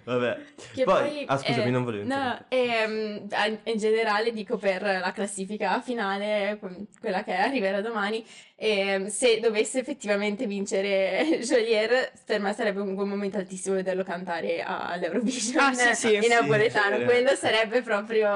Vabbè. 0.03 0.37
Che 0.73 0.83
Poi- 0.83 0.99
poi, 1.09 1.23
ah, 1.27 1.37
scusami, 1.37 1.67
eh, 1.67 1.71
non 1.71 1.83
volevo 1.85 2.05
No, 2.05 2.45
ehm, 2.49 3.27
a- 3.31 3.47
in 3.47 3.77
generale 3.77 4.33
dico 4.33 4.57
per 4.57 4.81
la 4.81 5.11
classifica 5.13 5.79
finale, 5.79 6.59
quella 6.99 7.23
che 7.23 7.33
arriverà 7.33 7.79
domani, 7.79 8.25
ehm, 8.57 9.07
se 9.07 9.39
dovesse 9.39 9.79
effettivamente 9.79 10.45
vincere 10.47 11.39
Jolier, 11.39 12.11
per 12.25 12.41
me 12.41 12.51
sarebbe 12.51 12.81
un 12.81 12.95
buon 12.95 13.07
momento 13.07 13.37
altissimo 13.37 13.75
vederlo 13.75 14.03
cantare 14.03 14.61
all'Eurovision 14.61 15.63
Ah, 15.63 15.73
sì, 15.73 15.93
sì. 15.95 16.15
in 16.15 16.23
Sì, 16.23 16.27
napoletano. 16.27 16.97
sì. 16.97 17.03
Quello 17.05 17.35
sarebbe 17.35 17.81
proprio 17.81 18.29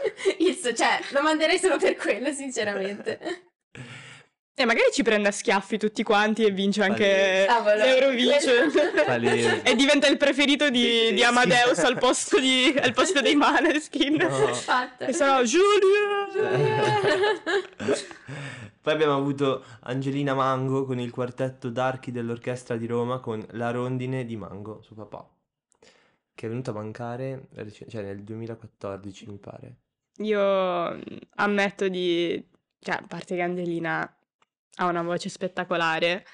il 0.38 0.54
so- 0.54 0.72
cioè, 0.72 0.98
lo 1.12 1.20
manderei 1.20 1.58
solo 1.58 1.76
per 1.76 1.94
quello, 1.96 2.32
sinceramente. 2.32 3.18
E 4.60 4.66
magari 4.66 4.90
ci 4.92 5.02
prende 5.02 5.28
a 5.28 5.30
schiaffi 5.30 5.78
tutti 5.78 6.02
quanti 6.02 6.44
e 6.44 6.50
vince 6.50 6.82
anche 6.82 7.46
l'Eurovision. 7.46 8.70
Palese. 9.06 9.62
e 9.62 9.74
diventa 9.74 10.06
il 10.06 10.18
preferito 10.18 10.68
di, 10.68 11.14
di 11.14 11.22
Amadeus 11.22 11.78
al 11.78 11.96
posto, 11.96 12.38
di- 12.38 12.76
al 12.78 12.92
posto 12.92 13.22
dei 13.22 13.36
Maneskin. 13.36 14.16
No. 14.16 14.50
E 14.98 15.14
sarà 15.14 15.42
Giulia! 15.44 16.28
Poi 18.82 18.92
abbiamo 18.92 19.16
avuto 19.16 19.64
Angelina 19.84 20.34
Mango 20.34 20.84
con 20.84 20.98
il 20.98 21.10
quartetto 21.10 21.70
d'archi 21.70 22.12
dell'orchestra 22.12 22.76
di 22.76 22.84
Roma 22.84 23.18
con 23.18 23.42
La 23.52 23.70
rondine 23.70 24.26
di 24.26 24.36
Mango, 24.36 24.82
suo 24.82 24.94
papà, 24.94 25.26
che 26.34 26.44
è 26.44 26.50
venuto 26.50 26.68
a 26.68 26.74
mancare 26.74 27.48
cioè 27.88 28.02
nel 28.02 28.22
2014 28.24 29.26
mi 29.26 29.38
pare. 29.38 29.76
Io 30.18 30.38
mm, 30.38 31.00
ammetto 31.36 31.88
di... 31.88 32.46
Cioè, 32.78 32.96
a 32.96 33.04
parte 33.06 33.36
che 33.36 33.42
Angelina 33.42 34.14
ha 34.76 34.86
una 34.86 35.02
voce 35.02 35.28
spettacolare, 35.28 36.24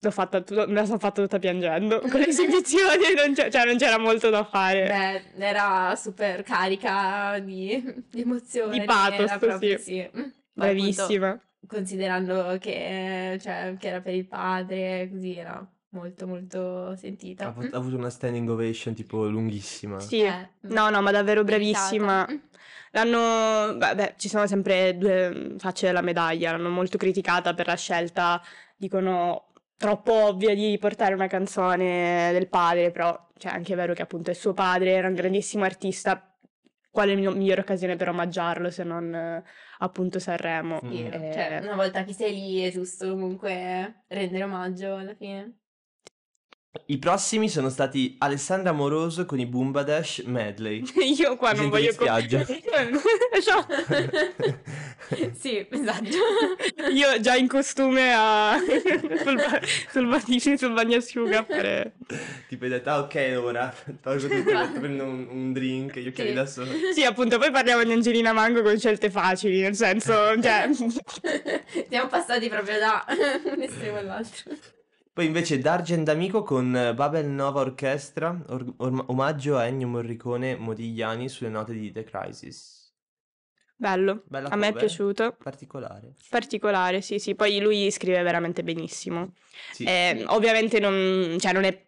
l'ho 0.00 0.10
fatta, 0.10 0.44
me 0.66 0.74
la 0.74 0.84
sono 0.84 0.98
fatta 0.98 1.22
tutta 1.22 1.38
piangendo 1.38 2.00
con 2.00 2.20
le 2.20 2.28
esibizioni, 2.28 3.14
non 3.14 3.34
cioè 3.34 3.64
non 3.64 3.76
c'era 3.76 3.98
molto 3.98 4.30
da 4.30 4.44
fare. 4.44 4.86
Beh, 5.34 5.44
era 5.44 5.94
super 5.96 6.42
carica 6.42 7.38
di, 7.38 7.82
di 8.10 8.20
emozioni. 8.20 8.80
Di 8.80 8.84
pathos, 8.84 9.36
proprio, 9.38 9.78
sì. 9.78 9.82
sì. 9.82 10.10
Poi, 10.12 10.32
Bravissima. 10.52 11.28
appunto, 11.28 11.46
considerando 11.66 12.56
che, 12.60 13.38
cioè, 13.40 13.74
che 13.78 13.88
era 13.88 14.00
per 14.00 14.14
il 14.14 14.26
padre, 14.26 15.08
così 15.10 15.36
era 15.36 15.66
molto 15.94 16.26
molto 16.26 16.88
Ha, 16.90 16.96
sentita. 16.96 17.46
avu- 17.46 17.72
ha 17.72 17.76
avuto 17.76 17.96
una 17.96 18.10
standing 18.10 18.48
ovation 18.48 18.94
tipo 18.94 19.26
lunghissima. 19.26 19.98
Sì, 20.00 20.20
Eh, 20.22 20.48
no, 20.62 20.90
no, 20.90 21.00
ma 21.00 21.10
davvero 21.10 21.42
bravissima. 21.44 22.26
L'hanno, 22.92 23.76
vabbè, 23.76 24.14
ci 24.16 24.28
sono 24.28 24.46
sempre 24.46 24.96
due 24.96 25.30
mm, 25.34 25.56
facce 25.56 25.86
della 25.86 26.00
medaglia, 26.00 26.52
l'hanno 26.52 26.68
molto 26.70 26.96
criticata 26.96 27.52
per 27.54 27.66
la 27.66 27.74
scelta, 27.74 28.40
dicono, 28.76 29.46
troppo 29.76 30.12
ovvia 30.28 30.54
di 30.54 30.76
portare 30.78 31.14
una 31.14 31.26
canzone 31.26 32.30
del 32.32 32.48
padre, 32.48 32.92
però 32.92 33.30
cioè, 33.36 33.52
anche 33.52 33.72
è 33.72 33.76
vero 33.76 33.94
che 33.94 34.02
appunto 34.02 34.30
è 34.30 34.34
suo 34.34 34.52
padre, 34.52 34.92
era 34.92 35.08
un 35.08 35.14
grandissimo 35.14 35.64
artista, 35.64 36.36
quale 36.88 37.16
mio- 37.16 37.32
migliore 37.32 37.62
occasione 37.62 37.96
per 37.96 38.08
omaggiarlo 38.10 38.70
se 38.70 38.84
non 38.84 39.42
appunto 39.78 40.20
Sanremo? 40.20 40.80
Mm. 40.84 40.90
Sì, 40.90 41.02
Eh, 41.02 41.30
cioè, 41.32 41.58
una 41.62 41.74
volta 41.74 42.04
che 42.04 42.12
sei 42.12 42.32
lì 42.32 42.60
è 42.60 42.70
giusto 42.70 43.08
comunque 43.10 44.04
rendere 44.06 44.44
omaggio 44.44 44.94
alla 44.94 45.14
fine. 45.16 45.58
I 46.86 46.98
prossimi 46.98 47.48
sono 47.48 47.70
stati 47.70 48.16
Alessandra 48.18 48.72
Moroso 48.72 49.24
con 49.26 49.38
i 49.38 49.46
Boombadash 49.46 50.24
Medley. 50.26 50.82
Io 51.16 51.36
qua 51.36 51.52
Mi 51.52 51.60
non 51.60 51.70
voglio... 51.70 51.92
spiaggia. 51.92 52.44
Ciao. 53.42 53.64
sì, 55.38 55.66
esatto. 55.70 56.16
Io 56.92 57.20
già 57.20 57.36
in 57.36 57.46
costume 57.46 58.12
a... 58.12 58.58
sul, 58.58 59.36
ba- 59.36 59.60
sul, 59.90 60.06
bagno- 60.08 60.56
sul 60.56 60.72
bagnasciuga 60.72 61.38
a 61.38 61.44
fare... 61.44 61.92
tipo 62.48 62.64
hai 62.64 62.70
detto, 62.70 62.90
ah 62.90 62.98
ok 63.00 63.38
ora, 63.40 63.74
tolgo 64.02 64.26
tutto, 64.28 64.70
prendo 64.80 65.04
un, 65.04 65.26
un 65.30 65.52
drink, 65.52 65.98
gli 65.98 66.08
occhiali 66.08 66.30
Sì. 66.30 66.34
da 66.34 66.46
sole. 66.46 66.92
Sì, 66.92 67.04
appunto, 67.04 67.38
poi 67.38 67.50
parliamo 67.50 67.84
di 67.84 67.92
Angelina 67.92 68.32
Mango 68.32 68.62
con 68.62 68.76
scelte 68.78 69.10
facili, 69.10 69.60
nel 69.60 69.76
senso, 69.76 70.12
cioè... 70.42 70.68
Siamo 71.88 72.08
passati 72.08 72.48
proprio 72.48 72.78
da 72.78 73.04
un 73.08 73.62
estremo 73.62 73.98
all'altro. 73.98 74.52
Poi 75.14 75.26
invece 75.26 75.58
D'Argent 75.58 76.08
Amico 76.08 76.42
con 76.42 76.74
eh, 76.76 76.92
Babel 76.92 77.26
Nova 77.26 77.60
Orchestra, 77.60 78.36
or- 78.48 78.74
orm- 78.78 79.04
omaggio 79.06 79.56
a 79.56 79.64
Ennio 79.64 79.86
Morricone 79.86 80.56
Modigliani 80.56 81.28
sulle 81.28 81.50
note 81.50 81.72
di 81.72 81.92
The 81.92 82.02
Crisis. 82.02 82.92
Bello, 83.76 84.24
Bella 84.26 84.48
a 84.48 84.56
me 84.56 84.68
è 84.68 84.72
cover, 84.72 84.86
piaciuto. 84.86 85.36
Particolare. 85.40 86.14
Particolare, 86.28 87.00
sì, 87.00 87.20
sì. 87.20 87.36
Poi 87.36 87.60
lui 87.60 87.90
scrive 87.92 88.22
veramente 88.22 88.64
benissimo. 88.64 89.34
Sì. 89.70 89.84
Eh, 89.84 90.24
ovviamente 90.28 90.80
non, 90.80 91.36
cioè, 91.38 91.52
non 91.52 91.62
è... 91.62 91.80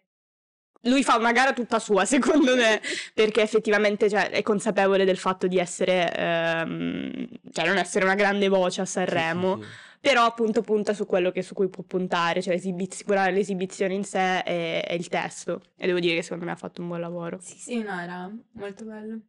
Lui 0.83 1.03
fa 1.03 1.17
una 1.17 1.33
gara 1.33 1.51
tutta 1.51 1.79
sua, 1.79 2.05
secondo 2.05 2.55
me, 2.55 2.81
perché 3.13 3.41
effettivamente 3.41 4.09
cioè, 4.09 4.29
è 4.29 4.41
consapevole 4.41 5.03
del 5.03 5.17
fatto 5.17 5.47
di 5.47 5.57
essere... 5.57 6.13
ehm, 6.15 7.27
cioè, 7.51 7.65
non 7.65 7.77
essere 7.77 8.05
una 8.05 8.15
grande 8.15 8.47
voce 8.47 8.81
a 8.81 8.85
Sì, 8.85 8.91
sì, 8.91 9.05
Sanremo. 9.05 9.61
sì. 9.61 9.67
Però 9.99 10.23
appunto 10.23 10.61
punta 10.61 10.93
su 10.93 11.05
quello 11.05 11.31
che, 11.31 11.41
su 11.41 11.53
cui 11.53 11.69
può 11.69 11.83
puntare, 11.83 12.41
cioè 12.41 12.53
esibiz- 12.53 13.03
curare 13.03 13.31
l'esibizione 13.31 13.93
in 13.93 14.03
sé 14.03 14.39
e, 14.39 14.83
e 14.87 14.95
il 14.95 15.07
testo. 15.07 15.61
E 15.75 15.85
devo 15.87 15.99
dire 15.99 16.15
che 16.15 16.21
secondo 16.21 16.45
me 16.45 16.51
ha 16.51 16.55
fatto 16.55 16.81
un 16.81 16.87
buon 16.87 16.99
lavoro. 16.99 17.39
Sì, 17.41 17.57
sì, 17.57 17.81
no, 17.81 17.99
era 17.99 18.31
molto 18.53 18.85
bello. 18.85 19.19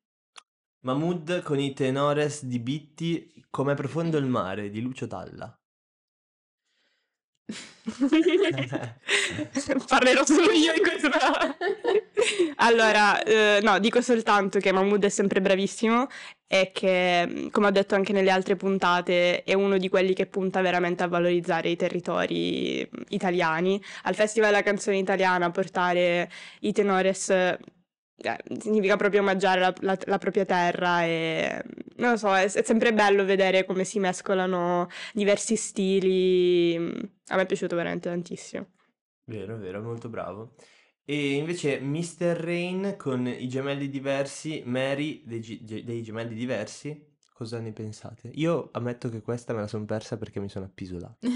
Mahmood 0.81 1.43
con 1.43 1.59
i 1.59 1.73
tenores 1.73 2.45
di 2.45 2.61
Bitti, 2.61 3.45
Com'è 3.51 3.75
profondo 3.75 4.19
il 4.19 4.27
mare 4.27 4.71
di 4.71 4.81
Lucio 4.81 5.07
Dalla. 5.07 5.59
Parlerò 9.89 10.25
solo 10.25 10.51
io 10.51 10.73
in 10.75 10.83
questo. 10.83 11.09
allora, 12.57 13.23
eh, 13.23 13.61
no, 13.63 13.79
dico 13.79 14.01
soltanto 14.03 14.59
che 14.59 14.73
Mahmood 14.73 15.05
è 15.05 15.09
sempre 15.09 15.41
bravissimo 15.41 16.07
e 16.47 16.71
che, 16.73 17.49
come 17.51 17.67
ho 17.69 17.71
detto 17.71 17.95
anche 17.95 18.13
nelle 18.13 18.31
altre 18.31 18.57
puntate, 18.57 19.43
è 19.45 19.55
uno 19.55 19.79
di 19.79 19.89
quelli 19.89 20.13
che 20.15 20.27
punta 20.27 20.61
veramente 20.61 21.03
a 21.03 21.09
valorizzare 21.09 21.71
i 21.71 21.77
territori 21.77 22.89
italiani. 23.09 23.81
Al 24.03 24.15
Festival 24.15 24.51
della 24.51 24.63
canzone 24.63 24.99
italiana 24.99 25.51
portare 25.51 26.31
i 26.61 26.73
tenores 26.73 27.31
eh, 27.31 27.59
significa 28.61 28.97
proprio 28.97 29.21
omaggiare 29.21 29.61
la, 29.61 29.75
la- 29.81 29.99
la 30.07 30.19
propria 30.19 30.45
terra 30.45 31.05
e 31.05 31.63
non 31.99 32.13
lo 32.13 32.17
so, 32.17 32.35
è, 32.35 32.45
è 32.45 32.63
sempre 32.63 32.93
bello 32.93 33.25
vedere 33.25 33.65
come 33.65 33.85
si 33.85 33.99
mescolano 33.99 34.89
diversi 35.13 35.57
stili. 35.57 36.75
A 37.27 37.37
me 37.37 37.43
è 37.43 37.47
piaciuto 37.47 37.77
veramente 37.77 38.09
tantissimo. 38.09 38.67
Vero, 39.25 39.57
vero, 39.59 39.83
molto 39.83 40.09
bravo. 40.09 40.55
E 41.05 41.35
invece 41.35 41.81
Mr. 41.81 42.37
Rain 42.37 42.95
con 42.99 43.27
i 43.27 43.49
gemelli 43.49 43.89
diversi, 43.89 44.63
Mary 44.65 45.23
dei, 45.25 45.41
ge- 45.41 45.85
dei 45.85 46.03
gemelli 46.03 46.35
diversi. 46.35 47.07
Cosa 47.33 47.61
ne 47.61 47.73
pensate? 47.73 48.31
Io 48.35 48.71
ammetto 48.73 49.09
che 49.09 49.23
questa 49.23 49.55
me 49.55 49.61
la 49.61 49.69
sono 49.69 49.85
persa 49.85 50.17
perché 50.17 50.41
mi 50.41 50.49
sono 50.49 50.65
appisolato. 50.65 51.19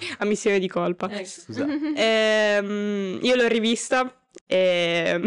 Ammissione 0.18 0.58
di 0.58 0.68
colpa. 0.68 1.10
Ecco. 1.10 1.24
Scusa. 1.24 1.66
Ehm, 1.94 3.18
io 3.22 3.34
l'ho 3.34 3.48
rivista 3.48 4.24
e... 4.46 5.20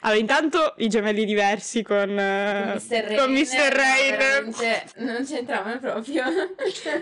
Allora, 0.00 0.18
intanto 0.20 0.74
i 0.78 0.88
gemelli 0.88 1.24
diversi 1.24 1.82
con, 1.82 2.18
eh, 2.18 2.80
Con 3.16 3.32
Mr. 3.32 3.32
Rain, 3.32 3.32
Mr. 3.32 3.72
Rain. 3.72 4.16
veramente 4.16 4.84
non 4.96 5.24
c'entravano 5.26 5.78
proprio. 5.78 6.22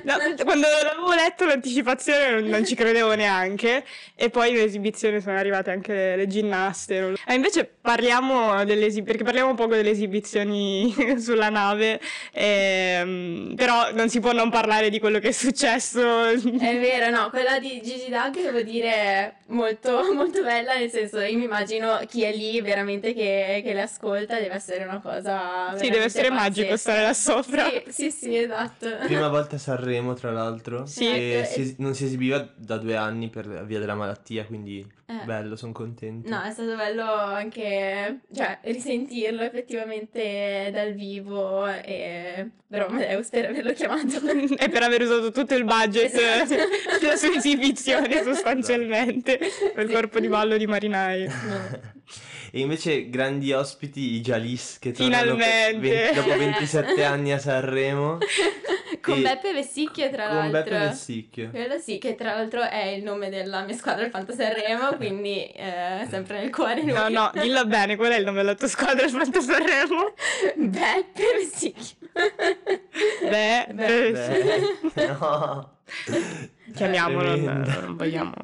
No, 0.03 0.15
quando 0.45 0.67
l'avevo 0.83 1.13
letto 1.15 1.45
l'anticipazione 1.45 2.31
non, 2.41 2.45
non 2.49 2.65
ci 2.67 2.75
credevo 2.75 3.15
neanche 3.15 3.85
e 4.15 4.31
poi 4.31 4.51
in 4.51 4.59
esibizione 4.59 5.21
sono 5.21 5.37
arrivate 5.39 5.71
anche 5.71 5.93
le, 5.93 6.17
le 6.17 6.27
ginnaste. 6.27 7.01
non- 7.01 7.15
Eh, 7.27 7.35
invece 7.35 7.65
parliamo 7.81 8.65
delle 8.65 8.87
esi- 8.87 9.03
perché 9.03 9.25
parliamo 9.25 9.55
poco 9.55 9.75
delle 9.75 9.91
esibizioni 9.91 10.95
sulla 11.19 11.49
nave, 11.49 12.01
ehm, 12.33 13.55
però 13.57 13.93
non 13.93 14.09
si 14.09 14.21
può 14.21 14.33
non 14.33 14.51
parlare 14.51 14.91
di 14.91 14.99
quello 14.99 15.19
che 15.19 15.29
è 15.29 15.33
successo. 15.33 16.27
È 16.29 16.39
vero, 16.79 17.11
no, 17.11 17.31
quella 17.31 17.59
di 17.59 17.81
Gigi 17.83 18.09
Dag 18.09 18.35
devo 18.35 18.63
dire 18.63 18.91
è 18.93 19.33
molto, 19.49 20.03
molto 20.15 20.43
bella, 20.43 20.75
nel 20.75 20.91
senso 20.91 21.21
io 21.21 21.37
mi 21.39 21.45
immagino 21.45 22.01
chi 22.09 22.23
è 22.23 22.33
lì 22.35 22.61
veramente 22.63 23.13
che, 23.15 23.61
che 23.65 23.73
le 23.75 23.83
ascolta, 23.83 24.39
deve 24.41 24.55
essere 24.55 24.85
una 24.85 25.01
cosa 25.01 25.77
Sì, 25.77 25.91
deve 25.91 26.05
essere 26.05 26.31
magico 26.31 26.69
pazzesca. 26.71 26.77
stare 26.77 27.03
là 27.03 27.13
sopra. 27.15 27.69
Sì, 27.69 27.83
sì, 27.91 28.11
sì, 28.11 28.37
esatto. 28.37 28.89
Prima 29.05 29.29
volta 29.29 29.57
a 29.57 29.59
Sanremo, 29.59 30.15
tra 30.15 30.31
l'altro. 30.31 30.87
Sì. 30.87 31.07
E 31.07 31.43
Ecco, 31.45 31.53
si 31.53 31.75
non 31.79 31.95
si 31.95 32.05
esibiva 32.07 32.49
da 32.57 32.79
due 32.79 32.97
anni 32.97 33.29
per 33.29 33.65
via 33.67 33.79
della 33.79 33.95
malattia, 33.95 34.45
quindi 34.45 34.87
Eh. 35.07 35.25
bello, 35.25 35.57
sono 35.57 35.73
contento. 35.73 36.29
No, 36.29 36.43
è 36.43 36.51
stato 36.51 36.75
bello 36.77 37.05
anche, 37.13 38.21
cioè, 38.35 38.59
risentirlo 38.63 39.43
effettivamente 39.43 40.71
dal 40.73 40.93
vivo 40.95 41.67
e... 41.67 42.51
Però 42.73 42.87
Amadeus 42.87 43.29
per 43.29 43.45
averlo 43.47 43.73
chiamato. 43.75 44.19
e 44.57 44.69
per 44.71 44.83
aver 44.83 45.03
usato 45.03 45.31
tutto 45.31 45.55
il 45.55 45.65
budget 45.65 46.15
Esatto. 46.15 46.55
della 47.01 47.17
sua 47.17 47.35
esibizione 47.35 48.23
sostanzialmente 48.23 49.39
quel 49.75 49.89
Sì. 49.89 49.93
corpo 49.93 50.19
di 50.21 50.29
ballo 50.29 50.57
di 50.57 50.67
marinai. 50.67 51.29
E 52.55 52.61
invece 52.61 53.09
grandi 53.09 53.51
ospiti, 53.53 54.13
i 54.13 54.21
Jalis 54.21 54.79
che 54.79 54.93
tornano 54.93 55.33
Finalmente. 55.37 55.89
per 55.89 56.13
20 56.13 56.15
dopo 56.15 56.37
27 56.39 57.03
anni 57.05 57.33
a 57.33 57.39
Sanremo. 57.39 58.19
Con 59.01 59.19
E- 59.19 59.23
Beppe 59.23 59.55
Vessicchio, 59.55 60.11
tra 60.11 60.27
Con 60.27 60.37
l'altro. 60.37 60.61
Beppe 60.61 60.79
Vessicchio. 60.79 61.49
Quello 61.51 61.79
sì, 61.79 61.97
che 61.97 62.15
tra 62.15 62.35
l'altro 62.35 62.61
è 62.63 62.89
il 62.89 63.03
nome 63.03 63.31
della 63.31 63.63
mia 63.65 63.75
squadra, 63.75 64.05
il 64.05 64.11
Fanta 64.11 64.35
Sanremo, 64.35 64.95
quindi 64.97 65.45
eh, 65.47 66.07
sempre 66.11 66.41
nel 66.41 66.51
cuore 66.53 66.83
lui. 66.83 66.93
No, 66.93 67.09
no, 67.09 67.31
dillo 67.35 67.65
bene, 67.65 67.97
qual 67.97 68.13
è 68.13 68.19
il 68.19 68.25
nome 68.25 68.37
della 68.43 68.55
tua 68.55 68.69
squadra 68.69 69.03
al 69.05 69.11
Fanta 69.11 69.41
Sanremo? 69.41 70.13
Beppe 70.57 71.23
Vessicchio. 71.39 71.97
Beh, 73.23 73.67
Beh, 73.73 74.07
eh. 74.09 74.61
Beh, 74.93 75.07
no. 75.07 75.79
chiamiamolo, 76.75 77.35
non, 77.37 77.61
non 77.81 77.97
vogliamo 77.97 78.35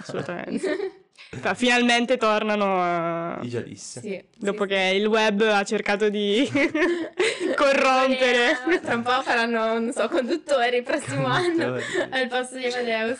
assolutamente. 0.00 1.02
Finalmente 1.54 2.16
tornano 2.16 2.80
a- 2.80 3.38
I 3.42 3.48
Jalis. 3.48 4.00
Sì, 4.00 4.22
dopo 4.36 4.62
sì, 4.62 4.68
che 4.70 4.92
il 4.94 5.06
web 5.06 5.42
ha 5.42 5.62
cercato 5.62 6.08
di 6.08 6.48
corrompere. 7.54 8.58
Eh, 8.70 8.80
Tra 8.80 8.94
un 8.94 9.02
po' 9.02 9.20
faranno, 9.22 9.74
non 9.78 9.92
so, 9.92 10.08
conduttori 10.08 10.76
il 10.78 10.82
prossimo 10.82 11.26
anno 11.26 11.74
al 12.10 12.28
posto 12.28 12.56
di 12.56 12.66
Amadeus. 12.66 13.18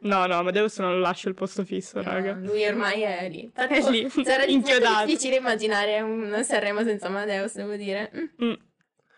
No, 0.00 0.26
no, 0.26 0.38
Amadeus 0.38 0.78
non 0.78 0.92
lo 0.94 0.98
lascio 1.00 1.28
il 1.28 1.34
posto 1.34 1.64
fisso, 1.64 2.02
raga. 2.02 2.34
No, 2.34 2.46
lui 2.46 2.66
ormai 2.66 3.00
è 3.02 3.28
lì. 3.30 3.50
Tanto 3.54 3.72
È 3.74 3.90
lì, 3.90 4.08
Sarà 4.24 4.44
inchiodato. 4.44 5.06
difficile 5.06 5.36
immaginare 5.36 6.00
un 6.00 6.40
Sanremo 6.44 6.82
senza 6.84 7.06
Amadeus, 7.06 7.54
devo 7.54 7.76
dire. 7.76 8.10
Mm. 8.14 8.44
Mm. 8.48 8.52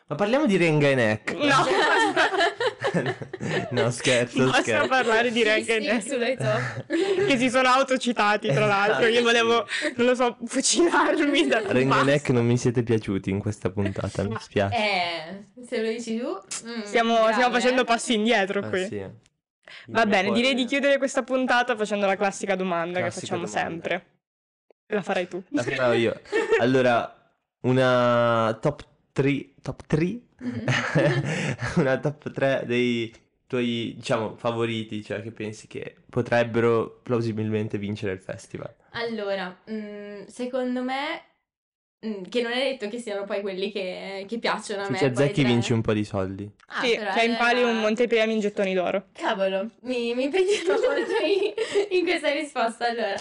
Ma 0.06 0.16
parliamo 0.16 0.46
di 0.46 0.56
Renga 0.56 0.88
e 0.88 0.94
Neck. 0.94 1.32
No, 1.34 1.64
no, 3.70 3.90
scherzo, 3.90 4.44
basta 4.46 4.62
scherzo. 4.62 4.88
parlare 4.88 5.30
di 5.30 5.42
Renga 5.42 5.74
e 5.74 5.80
Sì, 5.80 5.86
Neck. 5.86 6.02
sì, 6.02 6.16
che 7.26 7.38
si 7.38 7.50
sono 7.50 7.68
autocitati 7.68 8.48
tra 8.48 8.66
l'altro 8.66 9.06
io 9.06 9.22
volevo 9.22 9.66
non 9.96 10.06
lo 10.06 10.14
so 10.14 10.36
fucilarmi 10.44 11.46
da 11.46 11.60
e. 11.60 12.02
Neck 12.02 12.30
non 12.30 12.46
mi 12.46 12.56
siete 12.58 12.82
piaciuti 12.82 13.30
in 13.30 13.38
questa 13.38 13.70
puntata, 13.70 14.22
mi 14.24 14.36
spiace. 14.40 14.76
Eh, 14.76 15.64
se 15.66 15.80
lo 15.82 15.88
dici 15.88 16.18
tu. 16.18 16.26
mm, 16.66 16.82
stiamo, 16.82 17.14
grave, 17.14 17.32
stiamo 17.34 17.52
facendo 17.54 17.80
eh. 17.82 17.84
passi 17.84 18.14
indietro 18.14 18.60
Ah, 18.60 18.68
qui 18.68 18.86
sì. 18.86 18.98
va 19.86 20.06
bene 20.06 20.28
cuore- 20.28 20.40
direi 20.40 20.54
di 20.54 20.64
chiudere 20.64 20.98
questa 20.98 21.22
puntata 21.22 21.76
facendo 21.76 22.06
la 22.06 22.16
classica 22.16 22.54
domanda 22.56 22.98
Classica 23.00 23.20
che 23.20 23.26
facciamo 23.26 23.44
domanda. 23.46 23.88
sempre 23.88 24.06
la 24.88 25.02
farai 25.02 25.28
tu 25.28 25.42
La 25.50 25.62
farò 25.62 25.92
io. 25.92 26.20
Allora, 26.58 27.14
una 27.60 28.58
top 28.60 28.82
3, 29.12 29.50
top 29.62 29.82
3? 29.86 30.18
Mhm. 30.40 30.64
una 31.76 31.98
top 31.98 32.30
3 32.32 32.62
dei 32.66 33.12
tuoi, 33.46 33.94
diciamo, 33.96 34.36
favoriti, 34.36 35.02
cioè 35.02 35.22
che 35.22 35.32
pensi 35.32 35.66
che 35.66 35.96
potrebbero 36.08 37.00
plausibilmente 37.02 37.78
vincere 37.78 38.12
il 38.12 38.20
festival? 38.20 38.74
Allora, 38.92 39.56
mm, 39.70 40.24
secondo 40.26 40.82
me, 40.82 41.22
mm, 42.06 42.22
che 42.28 42.42
non 42.42 42.52
è 42.52 42.58
detto 42.70 42.88
che 42.88 42.98
siano 42.98 43.24
poi 43.24 43.40
quelli 43.40 43.70
che, 43.72 44.24
che 44.28 44.38
piacciono 44.38 44.82
a 44.82 44.84
Se 44.84 44.92
me. 44.92 44.98
ti 44.98 45.04
poi 45.04 45.12
azzecchi 45.12 45.40
tre. 45.42 45.50
vinci 45.50 45.72
un 45.72 45.80
po' 45.80 45.92
di 45.92 46.04
soldi. 46.04 46.48
Ah, 46.68 46.80
Sì, 46.84 46.94
però 46.96 47.12
cioè 47.12 47.22
impari 47.24 47.58
allora- 47.58 47.72
un 47.72 47.80
montepremi 47.80 48.32
in 48.32 48.40
gettoni 48.40 48.72
d'oro. 48.74 49.06
Cavolo, 49.12 49.70
mi, 49.82 50.14
mi 50.14 50.24
impegnerò 50.24 50.72
molto 50.74 51.12
in, 51.24 51.98
in 51.98 52.04
questa 52.04 52.30
risposta. 52.32 52.86
Allora, 52.88 53.16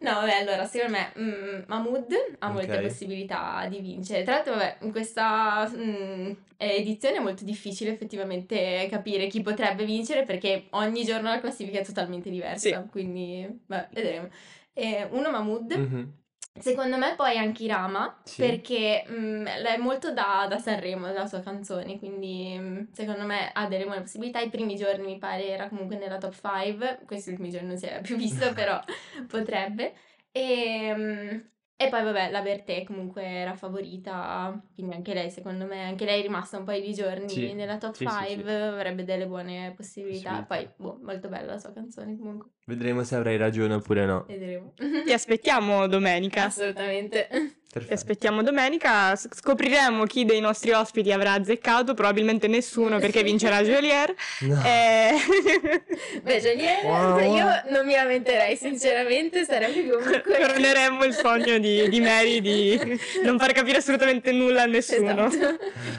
no, 0.00 0.12
vabbè, 0.12 0.32
allora, 0.40 0.64
secondo 0.66 0.96
me 0.96 1.12
mm, 1.18 1.62
Mahmood 1.66 2.36
ha 2.38 2.50
molte 2.50 2.76
Ok. 2.76 2.82
possibilità 2.82 3.66
di 3.68 3.80
vincere. 3.80 4.22
Tra 4.22 4.34
l'altro, 4.34 4.54
vabbè, 4.54 4.78
in 4.82 4.90
questa 4.92 5.68
mm, 5.68 6.30
edizione 6.56 7.16
è 7.16 7.20
molto 7.20 7.44
difficile 7.44 7.92
effettivamente 7.92 8.86
capire 8.90 9.26
chi 9.28 9.42
potrebbe 9.42 9.84
vincere 9.84 10.24
perché 10.24 10.66
ogni 10.70 11.04
giorno 11.04 11.28
la 11.28 11.40
classifica 11.40 11.78
è 11.80 11.84
totalmente 11.84 12.30
diversa. 12.30 12.86
Quindi, 12.90 13.46
beh, 13.66 13.88
vedremo. 13.92 14.28
Eh, 14.72 15.06
uno 15.10 15.30
Mahmood. 15.30 15.72
Mhm. 15.76 16.12
Secondo 16.58 16.96
me 16.96 17.14
poi 17.14 17.36
anche 17.38 17.64
Irama, 17.64 18.20
Sì. 18.24 18.42
perché 18.42 19.04
mm, 19.08 19.46
è 19.46 19.76
molto 19.76 20.12
da, 20.12 20.46
da 20.48 20.58
Sanremo, 20.58 21.12
la 21.12 21.26
sua 21.26 21.40
canzone, 21.40 21.98
quindi 21.98 22.56
mm, 22.58 22.82
secondo 22.92 23.24
me 23.24 23.50
ha 23.52 23.66
delle 23.68 23.84
buone 23.84 24.00
possibilità. 24.00 24.40
I 24.40 24.50
primi 24.50 24.74
giorni 24.76 25.04
mi 25.06 25.18
pare 25.18 25.46
era 25.46 25.68
comunque 25.68 25.96
nella 25.96 26.18
top 26.18 26.34
5, 26.34 27.00
questi 27.06 27.30
ultimi 27.30 27.50
giorni 27.50 27.68
non 27.68 27.76
si 27.76 27.86
è 27.86 28.00
più 28.00 28.16
visto, 28.16 28.52
però 28.54 28.80
potrebbe. 29.26 29.94
E, 30.32 30.94
mm, 30.96 31.38
e 31.80 31.88
poi 31.88 32.02
vabbè, 32.02 32.30
la 32.30 32.42
Bertè 32.42 32.82
comunque 32.82 33.22
era 33.22 33.54
favorita, 33.54 34.60
quindi 34.74 34.96
anche 34.96 35.14
lei 35.14 35.30
secondo 35.30 35.64
me, 35.64 35.84
anche 35.84 36.04
lei 36.04 36.18
è 36.18 36.22
rimasta 36.22 36.58
un 36.58 36.64
paio 36.64 36.82
di 36.82 36.92
giorni 36.92 37.28
Sì, 37.28 37.52
nella 37.54 37.78
top 37.78 37.94
sì, 37.94 38.04
sì, 38.08 38.14
5, 38.26 38.42
sì. 38.44 38.50
avrebbe 38.50 39.04
delle 39.04 39.26
buone 39.26 39.72
possibilità. 39.76 40.42
Possibilità. 40.42 40.42
Poi, 40.42 40.68
boh, 40.76 40.98
molto 41.02 41.28
bella 41.28 41.52
la 41.52 41.58
sua 41.58 41.72
canzone 41.72 42.16
comunque, 42.16 42.50
Vedremo 42.64 43.04
se 43.04 43.14
avrai 43.14 43.36
ragione 43.36 43.74
oppure 43.74 44.04
no. 44.06 44.24
vedremo. 44.26 44.74
Ti 45.04 45.12
aspettiamo 45.12 45.86
domenica. 45.86 46.44
Assolutamente. 46.44 47.28
Ti 47.68 47.74
Perfetto. 47.74 47.94
aspettiamo 47.94 48.42
domenica, 48.42 49.14
scopriremo 49.14 50.04
chi 50.04 50.24
dei 50.24 50.40
nostri 50.40 50.70
ospiti 50.72 51.12
avrà 51.12 51.32
azzeccato, 51.34 51.92
probabilmente 51.92 52.48
nessuno 52.48 52.98
perché 52.98 53.22
vincerà 53.22 53.62
Jolier. 53.62 54.14
No. 54.40 54.62
Eh, 54.64 55.12
Beh, 56.22 56.40
Joliet, 56.40 56.82
Wow. 56.84 57.34
io 57.36 57.46
non 57.68 57.84
mi 57.84 57.92
lamenterei, 57.92 58.56
sinceramente, 58.56 59.44
sarebbe 59.44 59.86
comunque... 59.86 60.22
Coroneremmo 60.40 61.04
il 61.04 61.12
sogno 61.12 61.58
di, 61.58 61.86
di 61.90 62.00
Mary 62.00 62.40
di 62.40 62.98
non 63.22 63.38
far 63.38 63.52
capire 63.52 63.76
assolutamente 63.78 64.32
nulla 64.32 64.62
a 64.62 64.66
nessuno, 64.66 65.26
Esatto. 65.26 65.58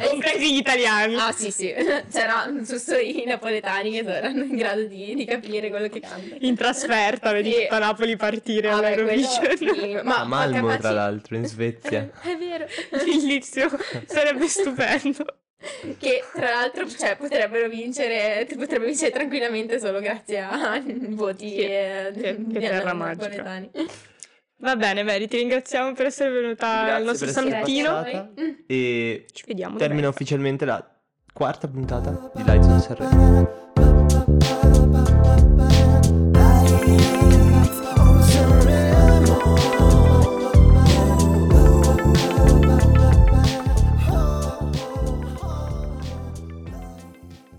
compresi 0.09 0.51
gli 0.55 0.57
italiani. 0.57 1.15
Ah 1.19 1.31
sì 1.31 1.51
sì, 1.51 1.71
c'era 2.11 2.51
giusto 2.63 2.95
i 2.97 3.23
napoletani 3.27 3.91
che 3.91 3.97
erano 4.11 4.41
in 4.41 4.55
grado 4.55 4.85
di, 4.85 5.13
di 5.13 5.23
capire 5.25 5.69
quello 5.69 5.87
che 5.87 5.99
canta. 5.99 6.35
In 6.39 6.55
trasferta, 6.55 7.31
vedi 7.31 7.51
Sì. 7.51 7.61
tutta 7.61 7.77
Napoli 7.77 8.15
partire 8.15 8.69
quello 8.69 8.87
all'Eurovision. 8.87 9.55
sì, 9.55 9.99
ma 10.03 10.21
A 10.21 10.23
Malmo, 10.25 10.61
capaci- 10.61 10.79
tra 10.81 10.91
l'altro, 10.91 11.35
in 11.35 11.41
Svezia. 11.45 11.57
È 12.21 12.35
vero. 12.37 12.65
Bellissimo, 12.91 13.69
sarebbe 14.05 14.47
stupendo. 14.47 15.25
Che 15.97 16.23
tra 16.33 16.51
l'altro 16.51 16.87
cioè, 16.87 17.17
potrebbero 17.17 17.67
vincere, 17.67 18.47
potrebbe 18.55 18.85
vincere 18.85 19.11
tranquillamente 19.11 19.77
solo 19.79 19.99
grazie 19.99 20.39
ai 20.39 20.83
voti 21.09 21.55
eh, 21.57 22.11
che- 22.13 22.21
che 22.21 22.35
dei 22.37 22.61
terra 22.61 22.93
magica. 22.93 23.61
Va 24.61 24.75
bene, 24.77 25.03
Mary, 25.03 25.27
ti 25.27 25.37
ringraziamo 25.37 25.93
per 25.93 26.05
essere 26.07 26.29
venuta 26.31 26.65
Grazie 26.65 26.91
al 26.93 27.03
nostro 27.03 27.27
salutino. 27.27 27.89
A. 27.95 28.29
E 28.67 29.25
Ci 29.31 29.43
vediamo 29.47 29.77
termina 29.77 30.07
ufficialmente 30.07 30.63
la 30.65 30.85
quarta 31.33 31.67
puntata 31.67 32.31
di 32.35 32.43
Lights 32.43 32.67
on 32.67 32.79
Sanremo. 32.81 33.58